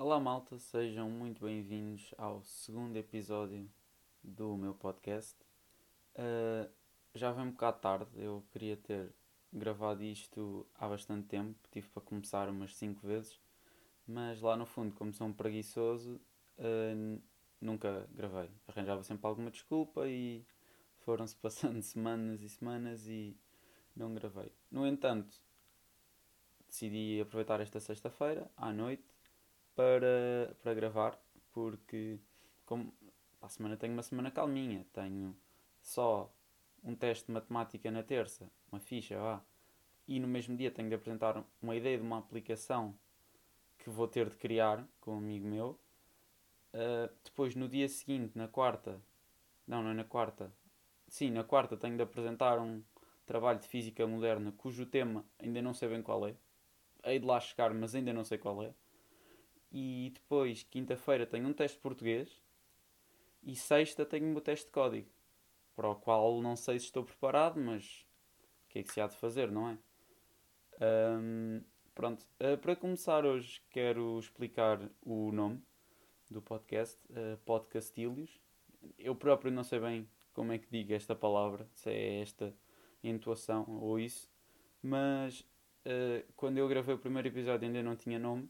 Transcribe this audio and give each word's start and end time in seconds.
Olá 0.00 0.20
malta, 0.20 0.56
sejam 0.60 1.10
muito 1.10 1.44
bem-vindos 1.44 2.14
ao 2.16 2.40
segundo 2.44 2.96
episódio 2.96 3.68
do 4.22 4.56
meu 4.56 4.72
podcast. 4.72 5.36
Uh, 6.14 6.70
já 7.16 7.32
vem 7.32 7.46
um 7.46 7.50
bocado 7.50 7.80
tarde, 7.80 8.08
eu 8.14 8.44
queria 8.52 8.76
ter 8.76 9.12
gravado 9.52 10.04
isto 10.04 10.64
há 10.76 10.86
bastante 10.86 11.26
tempo, 11.26 11.58
tive 11.72 11.88
para 11.88 12.00
começar 12.00 12.48
umas 12.48 12.76
5 12.76 13.04
vezes, 13.04 13.40
mas 14.06 14.40
lá 14.40 14.56
no 14.56 14.64
fundo, 14.64 14.94
como 14.94 15.12
sou 15.12 15.26
um 15.26 15.32
preguiçoso, 15.32 16.20
uh, 16.58 17.20
nunca 17.60 18.08
gravei. 18.12 18.52
Arranjava 18.68 19.02
sempre 19.02 19.26
alguma 19.26 19.50
desculpa 19.50 20.06
e 20.06 20.46
foram-se 21.00 21.34
passando 21.42 21.82
semanas 21.82 22.40
e 22.40 22.48
semanas 22.48 23.08
e 23.08 23.36
não 23.96 24.14
gravei. 24.14 24.52
No 24.70 24.86
entanto, 24.86 25.42
decidi 26.68 27.20
aproveitar 27.20 27.60
esta 27.60 27.80
sexta-feira 27.80 28.48
à 28.56 28.72
noite 28.72 29.17
para, 29.78 30.56
para 30.60 30.74
gravar, 30.74 31.16
porque 31.52 32.18
como 32.66 32.92
a 33.40 33.48
semana 33.48 33.76
tenho 33.76 33.92
uma 33.92 34.02
semana 34.02 34.28
calminha, 34.28 34.84
tenho 34.92 35.36
só 35.80 36.28
um 36.82 36.96
teste 36.96 37.26
de 37.26 37.32
matemática 37.32 37.88
na 37.88 38.02
terça, 38.02 38.50
uma 38.72 38.80
ficha, 38.80 39.16
vá, 39.16 39.40
e 40.08 40.18
no 40.18 40.26
mesmo 40.26 40.56
dia 40.56 40.72
tenho 40.72 40.88
de 40.88 40.96
apresentar 40.96 41.44
uma 41.62 41.76
ideia 41.76 41.96
de 41.96 42.02
uma 42.02 42.18
aplicação 42.18 42.92
que 43.78 43.88
vou 43.88 44.08
ter 44.08 44.28
de 44.28 44.36
criar 44.36 44.84
com 45.00 45.14
um 45.14 45.18
amigo 45.18 45.46
meu. 45.46 45.78
Uh, 46.74 47.08
depois 47.22 47.54
no 47.54 47.68
dia 47.68 47.88
seguinte, 47.88 48.36
na 48.36 48.48
quarta, 48.48 49.00
não, 49.64 49.80
não 49.80 49.90
é 49.90 49.94
na 49.94 50.04
quarta, 50.04 50.52
sim, 51.06 51.30
na 51.30 51.44
quarta 51.44 51.76
tenho 51.76 51.96
de 51.96 52.02
apresentar 52.02 52.58
um 52.58 52.82
trabalho 53.24 53.60
de 53.60 53.68
física 53.68 54.04
moderna 54.08 54.52
cujo 54.58 54.84
tema 54.86 55.24
ainda 55.38 55.62
não 55.62 55.72
sei 55.72 55.88
bem 55.88 56.02
qual 56.02 56.26
é. 56.26 56.34
Hei 57.04 57.20
de 57.20 57.26
lá 57.26 57.38
chegar, 57.38 57.72
mas 57.72 57.94
ainda 57.94 58.12
não 58.12 58.24
sei 58.24 58.38
qual 58.38 58.60
é. 58.60 58.74
E 59.70 60.10
depois, 60.14 60.62
quinta-feira, 60.64 61.26
tenho 61.26 61.48
um 61.48 61.52
teste 61.52 61.76
de 61.76 61.82
português. 61.82 62.42
E 63.42 63.54
sexta 63.54 64.04
tenho 64.04 64.26
o 64.26 64.32
meu 64.32 64.40
teste 64.40 64.66
de 64.66 64.72
código. 64.72 65.08
Para 65.74 65.90
o 65.90 65.94
qual 65.94 66.40
não 66.42 66.56
sei 66.56 66.78
se 66.78 66.86
estou 66.86 67.04
preparado, 67.04 67.60
mas 67.60 68.06
o 68.64 68.68
que 68.68 68.80
é 68.80 68.82
que 68.82 68.92
se 68.92 69.00
há 69.00 69.06
de 69.06 69.16
fazer, 69.16 69.50
não 69.50 69.68
é? 69.68 69.78
Um, 70.80 71.62
pronto, 71.94 72.26
uh, 72.40 72.56
para 72.58 72.76
começar 72.76 73.24
hoje 73.24 73.60
quero 73.70 74.18
explicar 74.18 74.80
o 75.02 75.32
nome 75.32 75.62
do 76.30 76.40
podcast, 76.42 76.98
uh, 77.10 77.36
Podcastilhos. 77.44 78.40
Eu 78.98 79.14
próprio 79.14 79.50
não 79.50 79.64
sei 79.64 79.80
bem 79.80 80.08
como 80.32 80.52
é 80.52 80.58
que 80.58 80.68
digo 80.70 80.92
esta 80.92 81.14
palavra, 81.14 81.68
se 81.74 81.90
é 81.90 82.20
esta 82.20 82.54
entoação 83.02 83.64
ou 83.80 83.98
isso, 83.98 84.30
mas 84.82 85.40
uh, 85.40 86.24
quando 86.36 86.58
eu 86.58 86.68
gravei 86.68 86.94
o 86.94 86.98
primeiro 86.98 87.28
episódio 87.28 87.66
ainda 87.66 87.82
não 87.82 87.96
tinha 87.96 88.18
nome, 88.18 88.48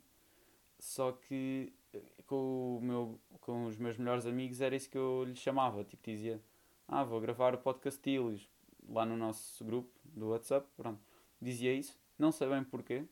só 0.78 1.12
que 1.12 1.72
uh, 1.94 2.22
com, 2.24 2.78
o 2.78 2.80
meu, 2.80 3.20
com 3.40 3.66
os 3.66 3.76
meus 3.76 3.96
melhores 3.96 4.26
amigos 4.26 4.60
era 4.60 4.76
isso 4.76 4.90
que 4.90 4.98
eu 4.98 5.24
lhe 5.24 5.36
chamava, 5.36 5.84
tipo 5.84 6.02
dizia, 6.04 6.40
ah, 6.86 7.04
vou 7.04 7.20
gravar 7.20 7.54
o 7.54 7.58
Podcastilhos 7.58 8.48
lá 8.88 9.04
no 9.04 9.16
nosso 9.16 9.64
grupo 9.64 9.90
do 10.04 10.28
WhatsApp, 10.28 10.66
pronto, 10.76 11.00
dizia 11.40 11.74
isso, 11.74 11.98
não 12.18 12.32
sei 12.32 12.48
bem 12.48 12.64
porquê, 12.64 13.04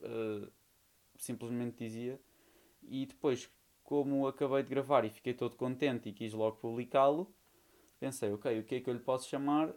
uh, 0.00 0.50
simplesmente 1.16 1.78
dizia, 1.78 2.20
e 2.82 3.06
depois, 3.06 3.48
como 3.84 4.26
acabei 4.26 4.62
de 4.62 4.70
gravar 4.70 5.04
e 5.04 5.10
fiquei 5.10 5.34
todo 5.34 5.56
contente 5.56 6.08
e 6.08 6.12
quis 6.12 6.32
logo 6.32 6.56
publicá-lo, 6.56 7.32
pensei, 7.98 8.32
ok, 8.32 8.58
o 8.58 8.64
que 8.64 8.76
é 8.76 8.80
que 8.80 8.90
eu 8.90 8.94
lhe 8.94 9.00
posso 9.00 9.28
chamar? 9.28 9.72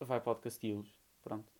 Vai 0.00 0.20
Podcastilhos, 0.20 0.98
pronto 1.22 1.59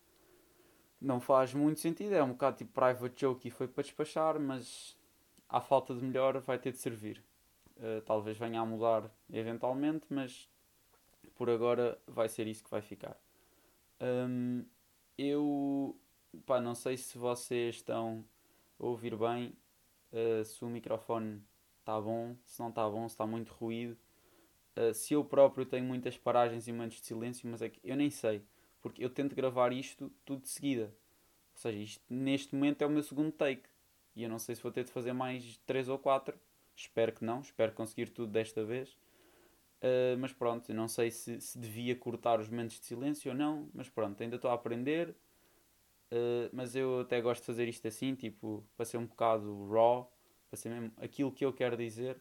não 1.00 1.20
faz 1.20 1.54
muito 1.54 1.80
sentido. 1.80 2.14
É 2.14 2.22
um 2.22 2.32
bocado 2.32 2.58
tipo 2.58 2.72
private 2.72 3.20
joke 3.20 3.48
e 3.48 3.50
foi 3.50 3.66
para 3.66 3.82
despachar, 3.82 4.38
mas 4.38 4.96
à 5.48 5.60
falta 5.60 5.94
de 5.94 6.04
melhor 6.04 6.38
vai 6.40 6.58
ter 6.58 6.72
de 6.72 6.78
servir. 6.78 7.22
Uh, 7.76 8.02
talvez 8.02 8.36
venha 8.36 8.60
a 8.60 8.66
mudar 8.66 9.10
eventualmente, 9.32 10.06
mas 10.10 10.48
por 11.34 11.48
agora 11.48 11.98
vai 12.06 12.28
ser 12.28 12.46
isso 12.46 12.62
que 12.62 12.70
vai 12.70 12.82
ficar. 12.82 13.16
Um, 14.00 14.64
eu 15.16 15.98
pá, 16.44 16.60
não 16.60 16.74
sei 16.74 16.96
se 16.96 17.16
vocês 17.16 17.76
estão 17.76 18.24
a 18.78 18.84
ouvir 18.84 19.16
bem, 19.16 19.56
uh, 20.12 20.44
se 20.44 20.62
o 20.62 20.68
microfone 20.68 21.42
está 21.78 21.98
bom, 21.98 22.36
se 22.44 22.60
não 22.60 22.68
está 22.68 22.88
bom, 22.88 23.08
se 23.08 23.14
está 23.14 23.26
muito 23.26 23.52
ruído. 23.54 23.96
Uh, 24.76 24.92
se 24.92 25.14
eu 25.14 25.24
próprio 25.24 25.64
tenho 25.64 25.84
muitas 25.84 26.18
paragens 26.18 26.68
e 26.68 26.72
momentos 26.72 27.00
de 27.00 27.06
silêncio, 27.06 27.48
mas 27.48 27.62
é 27.62 27.70
que 27.70 27.80
eu 27.82 27.96
nem 27.96 28.10
sei 28.10 28.44
porque 28.80 29.04
eu 29.04 29.10
tento 29.10 29.34
gravar 29.34 29.72
isto 29.72 30.10
tudo 30.24 30.42
de 30.42 30.48
seguida. 30.48 30.94
Ou 31.54 31.60
seja, 31.60 31.78
isto 31.78 32.04
neste 32.08 32.54
momento 32.54 32.82
é 32.82 32.86
o 32.86 32.90
meu 32.90 33.02
segundo 33.02 33.32
take. 33.32 33.68
E 34.14 34.22
eu 34.22 34.28
não 34.28 34.38
sei 34.38 34.54
se 34.54 34.62
vou 34.62 34.72
ter 34.72 34.84
de 34.84 34.90
fazer 34.90 35.12
mais 35.12 35.58
3 35.66 35.88
ou 35.88 35.98
4. 35.98 36.38
Espero 36.74 37.12
que 37.12 37.24
não, 37.24 37.40
espero 37.40 37.72
conseguir 37.72 38.08
tudo 38.10 38.32
desta 38.32 38.64
vez. 38.64 38.90
Uh, 39.82 40.16
mas 40.18 40.32
pronto, 40.32 40.72
não 40.74 40.88
sei 40.88 41.10
se, 41.10 41.40
se 41.40 41.58
devia 41.58 41.96
cortar 41.96 42.38
os 42.38 42.48
momentos 42.48 42.78
de 42.80 42.86
silêncio 42.86 43.30
ou 43.30 43.36
não. 43.36 43.68
Mas 43.74 43.88
pronto, 43.88 44.22
ainda 44.22 44.36
estou 44.36 44.50
a 44.50 44.54
aprender. 44.54 45.10
Uh, 46.12 46.50
mas 46.52 46.74
eu 46.74 47.00
até 47.00 47.20
gosto 47.20 47.42
de 47.42 47.46
fazer 47.46 47.68
isto 47.68 47.86
assim, 47.86 48.14
tipo, 48.14 48.64
para 48.76 48.84
ser 48.84 48.96
um 48.96 49.06
bocado 49.06 49.68
raw, 49.70 50.12
para 50.48 50.56
ser 50.56 50.70
mesmo 50.70 50.92
aquilo 50.96 51.30
que 51.30 51.44
eu 51.44 51.52
quero 51.52 51.76
dizer. 51.76 52.20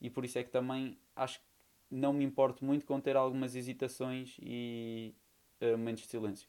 E 0.00 0.10
por 0.10 0.24
isso 0.24 0.38
é 0.38 0.44
que 0.44 0.50
também 0.50 0.98
acho 1.14 1.40
que 1.40 1.46
não 1.90 2.12
me 2.12 2.24
importo 2.24 2.64
muito 2.64 2.86
com 2.86 3.00
ter 3.00 3.16
algumas 3.16 3.56
hesitações 3.56 4.36
e, 4.40 5.14
uh, 5.60 5.76
momentos 5.76 6.02
de 6.04 6.08
silêncio. 6.08 6.48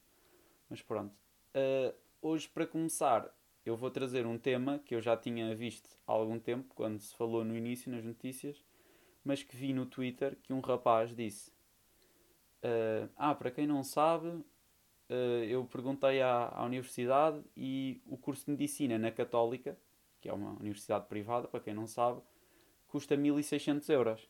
Mas 0.70 0.82
pronto. 0.82 1.14
Uh, 1.56 1.94
hoje, 2.22 2.48
para 2.48 2.66
começar, 2.66 3.30
eu 3.66 3.76
vou 3.76 3.92
trazer 3.92 4.26
um 4.26 4.38
tema 4.38 4.80
que 4.80 4.96
eu 4.96 5.02
já 5.02 5.16
tinha 5.16 5.54
visto 5.56 5.90
há 6.08 6.12
algum 6.12 6.40
tempo, 6.40 6.74
quando 6.74 7.00
se 7.00 7.16
falou 7.16 7.44
no 7.44 7.56
início 7.56 7.92
nas 7.92 8.04
notícias, 8.04 8.64
mas 9.24 9.44
que 9.44 9.56
vi 9.56 9.74
no 9.74 9.86
Twitter 9.86 10.38
que 10.42 10.54
um 10.54 10.60
rapaz 10.60 11.16
disse: 11.16 11.52
uh, 12.64 13.10
Ah, 13.16 13.36
para 13.36 13.52
quem 13.52 13.68
não 13.68 13.84
sabe, 13.84 14.28
uh, 14.28 15.44
eu 15.48 15.66
perguntei 15.66 16.22
à, 16.22 16.50
à 16.50 16.66
universidade 16.66 17.44
e 17.56 18.02
o 18.08 18.18
curso 18.18 18.46
de 18.46 18.52
medicina 18.52 18.98
na 18.98 19.12
Católica, 19.12 19.78
que 20.20 20.30
é 20.30 20.34
uma 20.34 20.52
universidade 20.60 21.06
privada, 21.08 21.48
para 21.48 21.60
quem 21.60 21.74
não 21.74 21.86
sabe, 21.86 22.22
custa 22.88 23.16
1600 23.16 23.90
euros. 23.90 24.30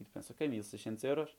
E 0.00 0.04
tu 0.04 0.10
pensas, 0.10 0.30
ok, 0.30 0.46
1600 0.48 1.04
euros 1.04 1.36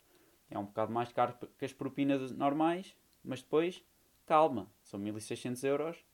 é 0.50 0.58
um 0.58 0.66
bocado 0.66 0.92
mais 0.92 1.12
caro 1.12 1.36
que 1.58 1.66
as 1.66 1.74
propinas 1.74 2.32
normais, 2.32 2.96
mas 3.24 3.42
depois, 3.42 3.84
calma, 4.26 4.70
são 4.84 5.00
1600 5.00 5.64
euros 5.64 6.06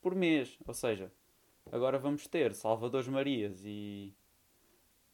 por 0.00 0.14
mês. 0.14 0.58
Ou 0.66 0.74
seja, 0.74 1.12
agora 1.70 1.98
vamos 1.98 2.26
ter 2.26 2.54
Salvadores 2.54 3.08
Marias 3.08 3.62
e 3.64 4.12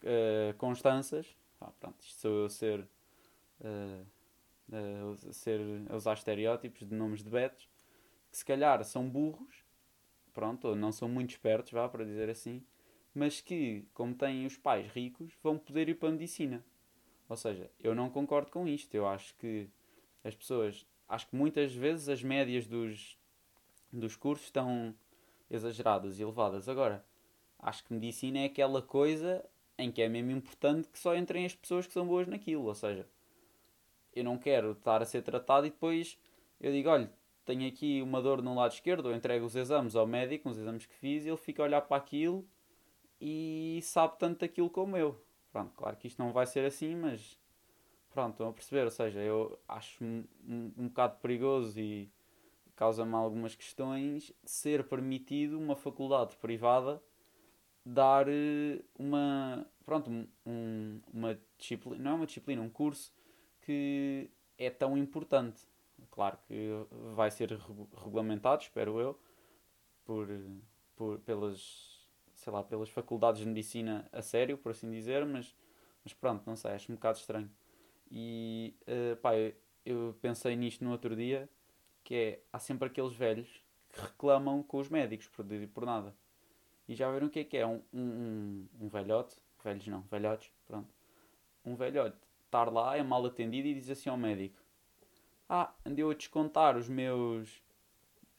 uh, 0.03 0.53
Constanças. 0.57 1.35
Ah, 1.59 1.71
pronto, 1.79 2.01
isto 2.01 2.19
sou 2.19 2.31
eu 2.31 2.49
ser, 2.49 2.87
uh, 3.59 4.05
uh, 4.69 5.33
ser 5.33 5.59
a 5.89 5.95
usar 5.95 6.13
estereótipos 6.13 6.87
de 6.87 6.95
nomes 6.95 7.23
de 7.23 7.29
betos, 7.29 7.69
que 8.31 8.37
se 8.37 8.45
calhar 8.45 8.83
são 8.83 9.07
burros, 9.07 9.63
pronto, 10.33 10.69
ou 10.69 10.75
não 10.75 10.91
são 10.91 11.07
muito 11.07 11.31
espertos, 11.31 11.71
vá, 11.71 11.87
para 11.87 12.03
dizer 12.03 12.29
assim, 12.29 12.65
mas 13.13 13.41
que, 13.41 13.85
como 13.93 14.15
têm 14.15 14.45
os 14.45 14.57
pais 14.57 14.87
ricos, 14.87 15.33
vão 15.43 15.57
poder 15.57 15.89
ir 15.89 15.95
para 15.95 16.09
a 16.09 16.13
medicina. 16.13 16.63
Ou 17.31 17.37
seja, 17.37 17.71
eu 17.79 17.95
não 17.95 18.09
concordo 18.09 18.51
com 18.51 18.67
isto. 18.67 18.93
Eu 18.93 19.07
acho 19.07 19.33
que 19.37 19.69
as 20.21 20.35
pessoas. 20.35 20.85
Acho 21.07 21.29
que 21.29 21.35
muitas 21.37 21.73
vezes 21.73 22.09
as 22.09 22.21
médias 22.21 22.67
dos, 22.67 23.17
dos 23.89 24.17
cursos 24.17 24.47
estão 24.47 24.93
exageradas 25.49 26.19
e 26.19 26.23
elevadas. 26.23 26.67
Agora, 26.67 27.05
acho 27.57 27.85
que 27.85 27.93
medicina 27.93 28.39
é 28.39 28.45
aquela 28.47 28.81
coisa 28.81 29.45
em 29.77 29.89
que 29.89 30.01
é 30.01 30.09
mesmo 30.09 30.31
importante 30.31 30.89
que 30.89 30.99
só 30.99 31.15
entrem 31.15 31.45
as 31.45 31.55
pessoas 31.55 31.87
que 31.87 31.93
são 31.93 32.05
boas 32.05 32.27
naquilo. 32.27 32.65
Ou 32.65 32.75
seja, 32.75 33.07
eu 34.13 34.25
não 34.25 34.37
quero 34.37 34.73
estar 34.73 35.01
a 35.01 35.05
ser 35.05 35.21
tratado 35.21 35.65
e 35.65 35.69
depois 35.69 36.19
eu 36.59 36.73
digo: 36.73 36.89
olha, 36.89 37.09
tenho 37.45 37.65
aqui 37.65 38.01
uma 38.01 38.21
dor 38.21 38.41
no 38.41 38.53
lado 38.55 38.73
esquerdo, 38.73 39.09
eu 39.09 39.15
entrego 39.15 39.45
os 39.45 39.55
exames 39.55 39.95
ao 39.95 40.05
médico, 40.05 40.49
os 40.49 40.57
exames 40.57 40.85
que 40.85 40.95
fiz, 40.95 41.23
e 41.23 41.29
ele 41.29 41.37
fica 41.37 41.63
a 41.63 41.65
olhar 41.65 41.81
para 41.83 41.95
aquilo 41.95 42.45
e 43.21 43.79
sabe 43.83 44.19
tanto 44.19 44.41
daquilo 44.41 44.69
como 44.69 44.97
eu. 44.97 45.17
Pronto, 45.51 45.73
claro 45.75 45.97
que 45.97 46.07
isto 46.07 46.19
não 46.19 46.31
vai 46.31 46.45
ser 46.45 46.65
assim, 46.65 46.95
mas 46.95 47.37
pronto, 48.09 48.31
estão 48.31 48.49
a 48.49 48.53
perceber. 48.53 48.85
Ou 48.85 48.91
seja, 48.91 49.19
eu 49.19 49.59
acho 49.67 50.03
um, 50.03 50.23
um, 50.47 50.73
um 50.77 50.87
bocado 50.87 51.17
perigoso 51.17 51.79
e 51.79 52.11
causa-me 52.75 53.13
algumas 53.13 53.55
questões 53.55 54.33
ser 54.43 54.87
permitido 54.87 55.59
uma 55.59 55.75
faculdade 55.75 56.35
privada 56.37 57.01
dar 57.85 58.27
eh, 58.27 58.81
uma 58.97 59.65
pronto 59.85 60.09
um, 60.45 61.01
uma 61.11 61.39
disciplina 61.57 62.03
não 62.03 62.11
é 62.11 62.13
uma 62.15 62.25
disciplina 62.25 62.61
um 62.61 62.69
curso 62.69 63.11
que 63.61 64.29
é 64.57 64.69
tão 64.69 64.97
importante 64.97 65.67
claro 66.11 66.37
que 66.47 66.69
vai 67.15 67.31
ser 67.31 67.51
regulamentado 68.03 68.61
espero 68.61 68.99
eu 68.99 69.19
por, 70.05 70.27
por 70.95 71.19
pelas 71.19 71.90
sei 72.41 72.51
lá, 72.51 72.63
pelas 72.63 72.89
faculdades 72.89 73.41
de 73.41 73.47
medicina 73.47 74.09
a 74.11 74.19
sério, 74.19 74.57
por 74.57 74.71
assim 74.71 74.89
dizer, 74.89 75.23
mas, 75.27 75.55
mas 76.03 76.11
pronto, 76.11 76.41
não 76.47 76.55
sei, 76.55 76.71
acho 76.71 76.91
um 76.91 76.95
bocado 76.95 77.19
estranho. 77.19 77.51
E 78.09 78.73
uh, 78.87 79.15
pá, 79.17 79.35
eu, 79.35 79.53
eu 79.85 80.17
pensei 80.19 80.55
nisto 80.55 80.83
no 80.83 80.91
outro 80.91 81.15
dia, 81.15 81.47
que 82.03 82.15
é, 82.15 82.39
há 82.51 82.57
sempre 82.57 82.87
aqueles 82.87 83.13
velhos 83.13 83.63
que 83.91 84.01
reclamam 84.01 84.63
com 84.63 84.79
os 84.79 84.89
médicos 84.89 85.27
por, 85.27 85.45
por 85.71 85.85
nada. 85.85 86.15
E 86.87 86.95
já 86.95 87.11
viram 87.11 87.27
o 87.27 87.29
que 87.29 87.41
é 87.41 87.43
que 87.43 87.57
é? 87.57 87.65
Um, 87.65 87.79
um, 87.93 88.67
um 88.81 88.89
velhote, 88.89 89.35
velhos 89.63 89.85
não, 89.85 90.01
velhotes, 90.09 90.51
pronto. 90.65 90.91
Um 91.63 91.75
velhote 91.75 92.17
estar 92.47 92.73
lá, 92.73 92.97
é 92.97 93.03
mal 93.03 93.23
atendido 93.23 93.67
e 93.67 93.75
diz 93.75 93.87
assim 93.87 94.09
ao 94.09 94.17
médico: 94.17 94.59
Ah, 95.47 95.71
andei 95.85 96.03
a 96.03 96.13
descontar 96.15 96.75
os 96.75 96.89
meus. 96.89 97.61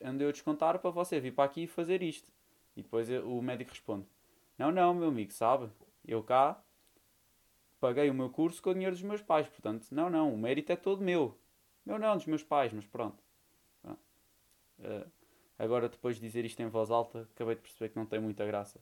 Andei 0.03 0.29
a 0.29 0.33
descontar 0.33 0.81
para 0.81 0.91
você 0.91 1.21
vir 1.21 1.33
para 1.33 1.45
aqui 1.45 1.69
fazer 1.69 2.03
isto. 2.03 2.32
E 2.77 2.83
depois 2.83 3.09
o 3.09 3.41
médico 3.43 3.71
responde: 3.71 4.07
Não, 4.59 4.71
não, 4.71 4.95
meu 4.95 5.09
amigo, 5.09 5.33
sabe? 5.33 5.71
Eu 6.05 6.23
cá 6.23 6.63
paguei 7.83 8.09
o 8.09 8.15
meu 8.15 8.31
curso 8.31 8.63
com 8.63 8.71
o 8.71 8.75
dinheiro 8.75 8.95
dos 8.95 9.03
meus 9.03 9.21
pais, 9.21 9.49
portanto, 9.49 9.89
não, 9.91 10.09
não, 10.09 10.33
o 10.33 10.39
mérito 10.39 10.71
é 10.71 10.77
todo 10.77 11.03
meu. 11.03 11.37
Meu 11.85 11.99
não, 11.99 12.17
dos 12.17 12.27
meus 12.27 12.45
pais, 12.45 12.73
mas 12.73 12.87
pronto. 12.87 13.21
Uh, 14.79 15.11
agora, 15.59 15.89
depois 15.89 16.17
de 16.17 16.23
dizer 16.23 16.45
isto 16.45 16.61
em 16.61 16.69
voz 16.69 16.93
alta, 16.93 17.29
acabei 17.35 17.57
de 17.57 17.61
perceber 17.61 17.89
que 17.89 17.97
não 17.97 18.07
tem 18.07 18.21
muita 18.21 18.47
graça. 18.47 18.81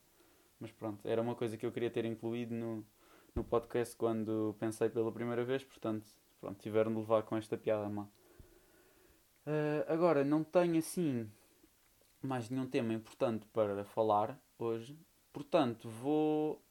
Mas 0.61 0.71
pronto, 0.71 1.07
era 1.09 1.21
uma 1.23 1.35
coisa 1.35 1.57
que 1.57 1.65
eu 1.65 1.73
queria 1.73 1.91
ter 1.91 2.05
incluído 2.05 2.55
no, 2.55 2.87
no 3.35 3.43
podcast 3.43 3.97
quando 3.97 4.55
pensei 4.59 4.91
pela 4.91 5.11
primeira 5.11 5.45
vez, 5.47 5.65
portanto, 5.65 6.07
pronto, 6.39 6.61
tiveram 6.61 6.93
de 6.93 6.99
levar 6.99 7.23
com 7.23 7.39
esta 7.39 7.57
piada 7.57 7.89
má. 7.89 8.03
Uh, 8.03 9.85
agora, 9.89 10.23
não 10.23 10.45
tenho 10.45 10.79
assim 10.79 11.27
mais 12.27 12.51
nenhum 12.51 12.67
tema 12.67 12.93
importante 12.93 13.47
para 13.53 13.85
falar 13.85 14.39
hoje, 14.59 14.99
portanto, 15.33 15.89
vou 15.89 16.63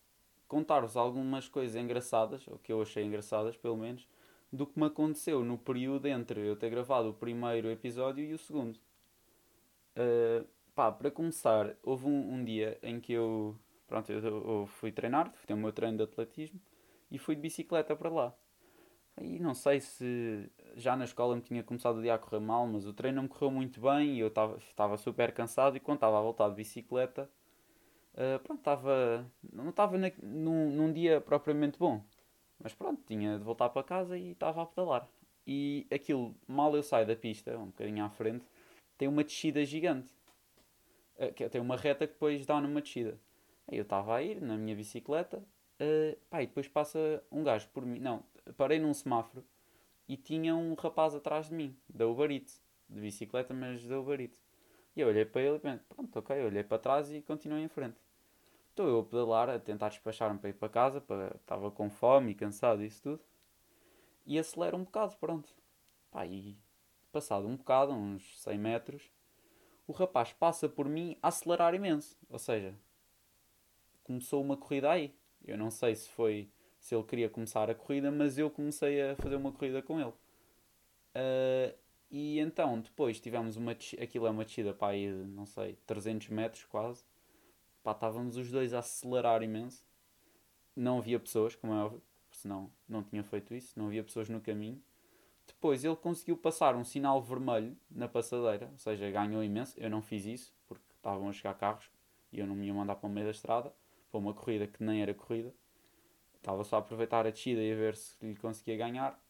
contar-vos 0.48 0.98
algumas 0.98 1.48
coisas 1.48 1.76
engraçadas, 1.76 2.48
ou 2.48 2.58
que 2.58 2.72
eu 2.74 2.82
achei 2.82 3.04
engraçadas, 3.04 3.56
pelo 3.56 3.78
menos, 3.78 4.08
do 4.52 4.66
que 4.66 4.80
me 4.80 4.88
aconteceu 4.88 5.44
no 5.44 5.58
período 5.58 6.08
entre 6.08 6.42
eu 6.42 6.56
ter 6.56 6.70
gravado 6.70 7.10
o 7.10 7.14
primeiro 7.14 7.70
episódio 7.70 8.26
e 8.26 8.34
o 8.34 8.38
segundo. 8.38 8.78
Uh, 9.96 10.48
pá, 10.74 10.92
para 10.92 11.12
começar, 11.12 11.76
houve 11.84 12.08
um, 12.08 12.34
um, 12.34 12.44
dia 12.44 12.80
em 12.82 13.00
que 13.00 13.14
eu, 13.14 13.56
pronto, 13.88 14.12
eu, 14.12 14.20
eu, 14.20 14.66
fui 14.66 14.92
treinar, 14.92 15.32
fui 15.34 15.46
ter 15.46 15.54
o 15.54 15.58
meu 15.58 15.72
treino 15.72 15.98
de 15.98 16.04
atletismo 16.04 16.60
e 17.12 17.20
fui 17.20 17.36
de 17.36 17.42
bicicleta 17.42 17.96
para 17.96 18.10
lá. 18.10 18.34
E 19.22 19.40
não 19.40 19.54
sei 19.54 19.82
se 19.82 20.50
já 20.76 20.96
na 20.96 21.06
escola 21.06 21.36
me 21.36 21.42
tinha 21.42 21.64
começado 21.64 21.98
o 21.98 22.02
dia 22.02 22.14
a 22.14 22.18
correr 22.18 22.40
mal, 22.40 22.68
mas 22.68 22.86
o 22.86 22.94
treino 22.94 23.18
não 23.18 23.24
me 23.24 23.30
correu 23.30 23.52
muito 23.52 23.80
bem 23.82 24.16
e 24.16 24.20
eu 24.20 24.28
estava 24.28 24.98
super 24.98 25.32
cansado 25.34 25.78
e 25.78 25.80
quando 25.80 25.98
estava 25.98 26.18
a 26.18 26.22
voltar 26.22 26.50
de 26.50 26.56
bicicleta, 26.56 27.30
uh, 28.14 28.40
pronto, 28.40 28.60
estava, 28.60 29.26
não 29.52 29.70
estava 29.70 29.98
num, 30.22 30.72
num 30.72 30.92
dia 30.92 31.22
propriamente 31.22 31.78
bom. 31.78 32.04
Mas 32.62 32.74
pronto, 32.74 33.02
tinha 33.08 33.38
de 33.38 33.44
voltar 33.44 33.70
para 33.70 33.84
casa 33.84 34.18
e 34.18 34.32
estava 34.32 34.62
a 34.62 34.66
pedalar. 34.66 35.08
E 35.48 35.88
aquilo, 35.92 36.36
mal 36.48 36.76
eu 36.76 36.84
saio 36.84 37.08
da 37.08 37.16
pista, 37.16 37.58
um 37.58 37.68
bocadinho 37.68 38.04
à 38.04 38.10
frente, 38.10 38.46
tem 38.98 39.08
uma 39.08 39.24
descida 39.24 39.64
gigante. 39.66 40.14
Uh, 41.18 41.50
tem 41.50 41.62
uma 41.62 41.76
reta 41.76 42.06
que 42.06 42.14
depois 42.14 42.46
dá 42.46 42.60
numa 42.60 42.82
descida. 42.82 43.20
Aí 43.68 43.78
eu 43.78 43.84
estava 43.84 44.16
a 44.16 44.24
ir 44.24 44.42
na 44.42 44.58
minha 44.58 44.76
bicicleta, 44.76 45.38
uh, 45.38 46.18
pá, 46.30 46.44
e 46.44 46.48
depois 46.48 46.68
passa 46.68 47.24
um 47.32 47.44
gajo 47.44 47.68
por 47.70 47.86
mim. 47.86 48.00
Não, 48.00 48.24
parei 48.58 48.80
num 48.80 48.94
semáforo 48.94 49.44
e 50.10 50.18
tinha 50.18 50.56
um 50.56 50.74
rapaz 50.74 51.14
atrás 51.14 51.50
de 51.50 51.54
mim, 51.54 51.78
da 51.88 52.08
Uber 52.08 52.32
Eats, 52.32 52.64
de 52.90 53.00
bicicleta, 53.00 53.54
mas 53.54 53.88
da 53.88 54.00
Uber 54.00 54.20
Eats. 54.20 54.44
E 54.96 55.02
eu 55.02 55.08
olhei 55.08 55.24
para 55.24 55.42
ele 55.44 55.58
e 55.58 55.60
pensei, 55.60 55.86
pronto, 55.88 56.18
ok, 56.18 56.44
olhei 56.44 56.64
para 56.64 56.80
trás 56.80 57.12
e 57.12 57.22
continuei 57.22 57.64
em 57.64 57.68
frente. 57.68 58.02
Estou 58.72 58.88
eu 58.88 59.00
a 59.02 59.04
pedalar, 59.04 59.50
a 59.50 59.60
tentar 59.60 59.90
despachar-me 59.90 60.40
para 60.40 60.50
ir 60.50 60.54
para 60.54 60.68
casa, 60.68 61.00
para... 61.00 61.36
estava 61.36 61.70
com 61.70 61.92
fome 61.92 62.32
e 62.32 62.36
cansado 62.36 62.82
e 62.82 62.88
isso 62.88 63.04
tudo. 63.04 63.22
E 64.26 64.40
acelero 64.40 64.78
um 64.78 64.84
bocado, 64.84 65.16
pronto. 65.18 65.54
Pá, 66.10 66.26
e 66.26 66.58
passado 67.12 67.48
um 67.48 67.56
bocado, 67.56 67.92
uns 67.94 68.42
100 68.42 68.58
metros, 68.58 69.12
o 69.86 69.92
rapaz 69.92 70.34
passa 70.34 70.68
por 70.68 70.90
mim 70.90 71.18
a 71.22 71.28
acelerar 71.28 71.76
imenso. 71.76 72.18
Ou 72.28 72.40
seja, 72.40 72.74
começou 74.04 74.42
uma 74.42 74.58
corrida 74.58 74.90
aí. 74.90 75.14
Eu 75.46 75.58
não 75.58 75.70
sei 75.70 75.96
se 75.96 76.10
foi 76.10 76.50
se 76.80 76.96
ele 76.96 77.04
queria 77.04 77.30
começar 77.30 77.70
a 77.70 77.76
corrida, 77.76 78.12
mas 78.12 78.38
eu 78.38 78.50
comecei 78.50 79.02
a 79.02 79.16
fazer 79.16 79.36
uma 79.36 79.52
corrida 79.52 79.82
com 79.82 80.00
ele. 80.00 80.14
Uh, 81.16 81.76
e 82.10 82.40
então, 82.40 82.80
depois 82.80 83.20
tivemos 83.20 83.56
uma 83.56 83.72
aquilo 83.72 84.26
é 84.26 84.30
uma 84.30 84.46
descida 84.46 84.74
para 84.74 84.94
aí, 84.94 85.08
não 85.08 85.46
sei, 85.46 85.78
300 85.86 86.30
metros 86.30 86.66
quase. 86.66 87.04
Pá, 87.84 87.92
estávamos 87.92 88.38
os 88.38 88.50
dois 88.50 88.74
a 88.74 88.80
acelerar 88.80 89.44
imenso. 89.44 89.84
Não 90.76 90.98
havia 90.98 91.20
pessoas, 91.20 91.56
como 91.56 91.74
é 91.74 91.84
óbvio, 91.84 92.02
senão 92.32 92.72
não 92.88 93.04
tinha 93.04 93.24
feito 93.24 93.54
isso. 93.54 93.78
Não 93.78 93.88
havia 93.88 94.04
pessoas 94.04 94.30
no 94.30 94.42
caminho. 94.42 94.82
Depois 95.46 95.84
ele 95.84 95.96
conseguiu 95.96 96.38
passar 96.38 96.76
um 96.76 96.84
sinal 96.84 97.22
vermelho 97.22 97.76
na 97.90 98.08
passadeira, 98.08 98.70
ou 98.72 98.78
seja, 98.78 99.10
ganhou 99.10 99.44
imenso. 99.44 99.80
Eu 99.80 99.90
não 99.90 100.02
fiz 100.02 100.26
isso 100.26 100.54
porque 100.68 100.84
estavam 100.96 101.28
a 101.28 101.34
chegar 101.34 101.56
carros 101.56 101.90
e 102.32 102.40
eu 102.40 102.48
não 102.48 102.56
me 102.56 102.68
ia 102.68 102.74
mandar 102.74 102.96
para 102.96 103.08
o 103.08 103.12
meio 103.12 103.26
da 103.26 103.32
estrada 103.32 103.74
para 104.12 104.20
uma 104.20 104.34
corrida 104.34 104.68
que 104.68 104.84
nem 104.84 105.02
era 105.02 105.14
corrida. 105.14 105.54
Estava 106.40 106.64
só 106.64 106.78
a 106.78 106.80
aproveitar 106.80 107.28
a 107.28 107.30
descida 107.30 107.62
e 107.62 107.72
a 107.72 107.76
ver 107.76 107.96
se 107.96 108.16
lhe 108.26 108.36
conseguia 108.36 108.78
ganhar. 108.78 109.22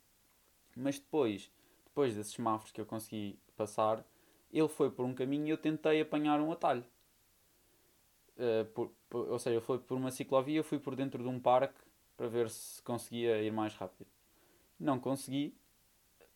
Mas 0.75 0.99
depois, 0.99 1.51
depois 1.85 2.15
desses 2.15 2.33
semáforos 2.33 2.71
que 2.71 2.79
eu 2.79 2.85
consegui 2.85 3.37
passar, 3.57 4.05
ele 4.51 4.67
foi 4.67 4.89
por 4.89 5.05
um 5.05 5.13
caminho 5.13 5.47
e 5.47 5.49
eu 5.49 5.57
tentei 5.57 6.01
apanhar 6.01 6.39
um 6.39 6.51
atalho. 6.51 6.85
Uh, 8.37 8.65
por, 8.73 8.91
por, 9.09 9.29
ou 9.29 9.39
seja, 9.39 9.59
fui 9.59 9.79
por 9.79 9.97
uma 9.97 10.11
ciclovia, 10.11 10.63
fui 10.63 10.79
por 10.79 10.95
dentro 10.95 11.21
de 11.21 11.27
um 11.27 11.39
parque 11.39 11.79
para 12.15 12.27
ver 12.27 12.49
se 12.49 12.81
conseguia 12.83 13.41
ir 13.41 13.51
mais 13.51 13.73
rápido. 13.75 14.07
Não 14.79 14.99
consegui, 14.99 15.53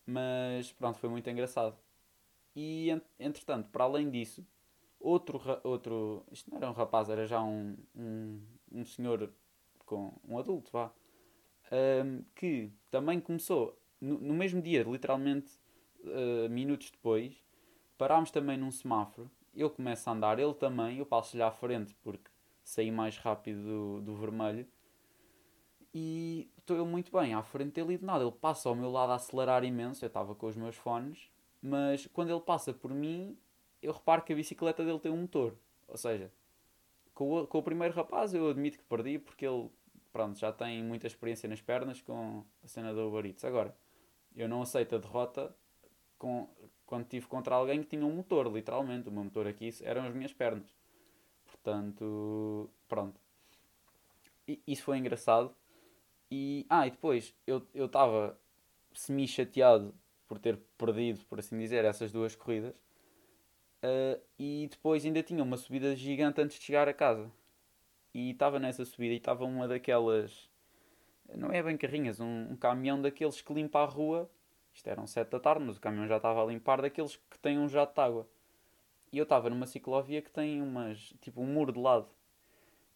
mas 0.06 0.72
pronto, 0.72 0.98
foi 0.98 1.08
muito 1.08 1.28
engraçado. 1.30 1.76
E 2.54 2.88
entretanto, 3.18 3.68
para 3.70 3.84
além 3.84 4.10
disso, 4.10 4.46
outro, 5.00 5.40
outro 5.62 6.24
isto 6.30 6.50
não 6.50 6.58
era 6.58 6.70
um 6.70 6.74
rapaz, 6.74 7.08
era 7.08 7.26
já 7.26 7.42
um, 7.42 7.76
um, 7.96 8.40
um 8.72 8.84
senhor 8.84 9.32
com 9.94 10.12
um 10.28 10.38
adulto, 10.38 10.72
vá, 10.72 10.92
um, 11.70 12.22
que 12.34 12.72
também 12.90 13.20
começou 13.20 13.78
no, 14.00 14.18
no 14.18 14.34
mesmo 14.34 14.60
dia, 14.60 14.82
literalmente 14.82 15.52
uh, 16.00 16.48
minutos 16.50 16.90
depois, 16.90 17.34
parámos 17.96 18.30
também 18.30 18.56
num 18.56 18.70
semáforo. 18.70 19.30
Ele 19.54 19.70
começa 19.70 20.10
a 20.10 20.14
andar, 20.14 20.38
ele 20.38 20.54
também, 20.54 20.98
eu 20.98 21.06
passo-lhe 21.06 21.42
à 21.42 21.50
frente 21.50 21.94
porque 22.02 22.28
saí 22.64 22.90
mais 22.90 23.16
rápido 23.18 23.62
do, 23.62 24.00
do 24.02 24.14
vermelho. 24.16 24.66
E 25.94 26.50
estou 26.58 26.76
eu 26.76 26.84
muito 26.84 27.12
bem 27.12 27.34
à 27.34 27.42
frente 27.42 27.74
dele 27.74 27.94
e 27.94 27.98
de 27.98 28.04
nada. 28.04 28.24
Ele 28.24 28.32
passa 28.32 28.68
ao 28.68 28.74
meu 28.74 28.90
lado 28.90 29.12
a 29.12 29.14
acelerar 29.14 29.62
imenso. 29.62 30.04
Eu 30.04 30.08
estava 30.08 30.34
com 30.34 30.46
os 30.48 30.56
meus 30.56 30.74
fones, 30.74 31.30
mas 31.62 32.08
quando 32.08 32.30
ele 32.30 32.40
passa 32.40 32.72
por 32.72 32.92
mim, 32.92 33.38
eu 33.80 33.92
reparo 33.92 34.22
que 34.22 34.32
a 34.32 34.36
bicicleta 34.36 34.84
dele 34.84 34.98
tem 34.98 35.12
um 35.12 35.22
motor. 35.22 35.54
Ou 35.86 35.96
seja, 35.96 36.32
com 37.14 37.42
o, 37.42 37.46
com 37.46 37.58
o 37.58 37.62
primeiro 37.62 37.94
rapaz 37.94 38.34
eu 38.34 38.48
admito 38.48 38.76
que 38.76 38.84
perdi 38.84 39.20
porque 39.20 39.46
ele 39.46 39.70
pronto, 40.14 40.38
já 40.38 40.52
tem 40.52 40.80
muita 40.80 41.08
experiência 41.08 41.48
nas 41.48 41.60
pernas 41.60 42.00
com 42.00 42.44
a 42.62 42.68
cena 42.68 42.94
do 42.94 43.08
Uber. 43.08 43.34
Agora, 43.42 43.76
eu 44.36 44.48
não 44.48 44.62
aceito 44.62 44.94
a 44.94 44.98
derrota 44.98 45.52
com, 46.16 46.48
quando 46.86 47.08
tive 47.08 47.26
contra 47.26 47.56
alguém 47.56 47.82
que 47.82 47.88
tinha 47.88 48.06
um 48.06 48.14
motor, 48.14 48.46
literalmente. 48.46 49.08
O 49.08 49.12
meu 49.12 49.24
motor 49.24 49.48
aqui 49.48 49.70
eram 49.82 50.06
as 50.06 50.14
minhas 50.14 50.32
pernas. 50.32 50.72
Portanto, 51.44 52.70
pronto. 52.88 53.20
E, 54.46 54.62
isso 54.68 54.84
foi 54.84 54.98
engraçado. 54.98 55.52
E, 56.30 56.64
ah, 56.70 56.86
e 56.86 56.92
depois 56.92 57.34
eu 57.44 57.66
estava 57.74 58.38
semi-chateado 58.92 59.92
por 60.28 60.38
ter 60.38 60.58
perdido, 60.78 61.24
por 61.26 61.40
assim 61.40 61.58
dizer, 61.58 61.84
essas 61.84 62.12
duas 62.12 62.36
corridas. 62.36 62.72
Uh, 63.82 64.22
e 64.38 64.68
depois 64.70 65.04
ainda 65.04 65.24
tinha 65.24 65.42
uma 65.42 65.56
subida 65.56 65.96
gigante 65.96 66.40
antes 66.40 66.56
de 66.56 66.64
chegar 66.64 66.88
a 66.88 66.94
casa. 66.94 67.28
E 68.14 68.30
estava 68.30 68.60
nessa 68.60 68.84
subida 68.84 69.12
e 69.12 69.16
estava 69.16 69.44
uma 69.44 69.66
daquelas. 69.66 70.48
Não 71.34 71.50
é 71.50 71.62
bem 71.62 71.76
carrinhas, 71.76 72.20
um, 72.20 72.52
um, 72.52 72.56
caminhão 72.56 73.02
daqueles 73.02 73.40
que 73.40 73.52
limpa 73.52 73.80
a 73.80 73.84
rua. 73.84 74.30
Isto 74.72 74.88
eram 74.88 75.06
sete 75.06 75.30
da 75.30 75.40
tarde, 75.40 75.64
mas 75.64 75.76
o 75.76 75.80
caminhão 75.80 76.06
já 76.06 76.16
estava 76.16 76.42
a 76.42 76.46
limpar 76.46 76.80
daqueles 76.80 77.16
que 77.16 77.38
têm 77.40 77.58
um 77.58 77.68
jato 77.68 77.94
de 77.94 78.00
água. 78.00 78.28
E 79.12 79.18
eu 79.18 79.24
estava 79.24 79.50
numa 79.50 79.66
ciclovia 79.66 80.22
que 80.22 80.30
tem 80.30 80.62
umas. 80.62 81.12
tipo 81.20 81.40
um 81.40 81.46
muro 81.46 81.72
de 81.72 81.80
lado. 81.80 82.08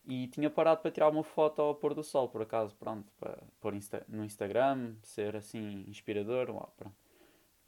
E 0.07 0.29
tinha 0.29 0.49
parado 0.49 0.81
para 0.81 0.91
tirar 0.91 1.09
uma 1.11 1.25
foto 1.25 1.61
ao 1.61 1.75
pôr 1.75 1.95
do 1.95 2.03
sol, 2.03 2.29
por 2.29 2.41
acaso, 2.41 2.75
pronto, 2.77 3.13
para 3.21 3.43
pôr 3.61 3.75
insta 3.75 4.07
no 4.09 4.25
Instagram, 4.25 4.95
ser 5.03 5.37
assim 5.37 5.85
inspirador, 5.87 6.49
uau, 6.49 6.73
pronto. 6.77 6.97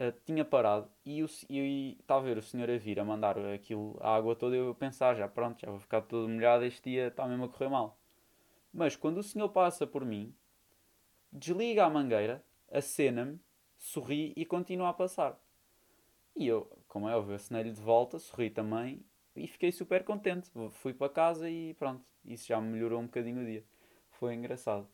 Uh, 0.00 0.18
tinha 0.24 0.46
parado 0.46 0.90
e 1.04 1.20
estava 1.20 2.20
a 2.20 2.24
ver 2.24 2.38
o 2.38 2.42
senhor 2.42 2.70
a 2.70 2.78
vir 2.78 2.98
a 2.98 3.04
mandar 3.04 3.38
aquilo, 3.38 3.98
a 4.00 4.16
água 4.16 4.34
toda, 4.34 4.56
eu 4.56 4.74
pensar, 4.74 5.14
já 5.14 5.28
pronto, 5.28 5.60
já 5.60 5.70
vou 5.70 5.78
ficar 5.78 6.00
todo 6.00 6.26
molhado, 6.26 6.64
este 6.64 6.88
dia 6.88 7.08
está 7.08 7.28
mesmo 7.28 7.44
a 7.44 7.48
correr 7.50 7.68
mal. 7.68 8.00
Mas 8.72 8.96
quando 8.96 9.18
o 9.18 9.22
senhor 9.22 9.50
passa 9.50 9.86
por 9.86 10.02
mim, 10.02 10.34
desliga 11.30 11.84
a 11.84 11.90
mangueira, 11.90 12.42
acena-me, 12.72 13.38
sorri 13.76 14.32
e 14.36 14.46
continua 14.46 14.88
a 14.88 14.94
passar. 14.94 15.38
E 16.34 16.46
eu, 16.46 16.70
como 16.88 17.06
é 17.06 17.14
óbvio, 17.14 17.34
acenei-lhe 17.34 17.72
de 17.72 17.80
volta, 17.82 18.18
sorri 18.18 18.48
também 18.48 19.04
e 19.36 19.46
fiquei 19.46 19.70
super 19.70 20.02
contente. 20.02 20.50
Fui 20.70 20.94
para 20.94 21.12
casa 21.12 21.50
e 21.50 21.74
pronto, 21.74 22.02
isso 22.24 22.46
já 22.46 22.58
me 22.58 22.72
melhorou 22.72 23.00
um 23.00 23.04
bocadinho 23.04 23.42
o 23.42 23.44
dia. 23.44 23.64
Foi 24.12 24.34
engraçado. 24.34 24.88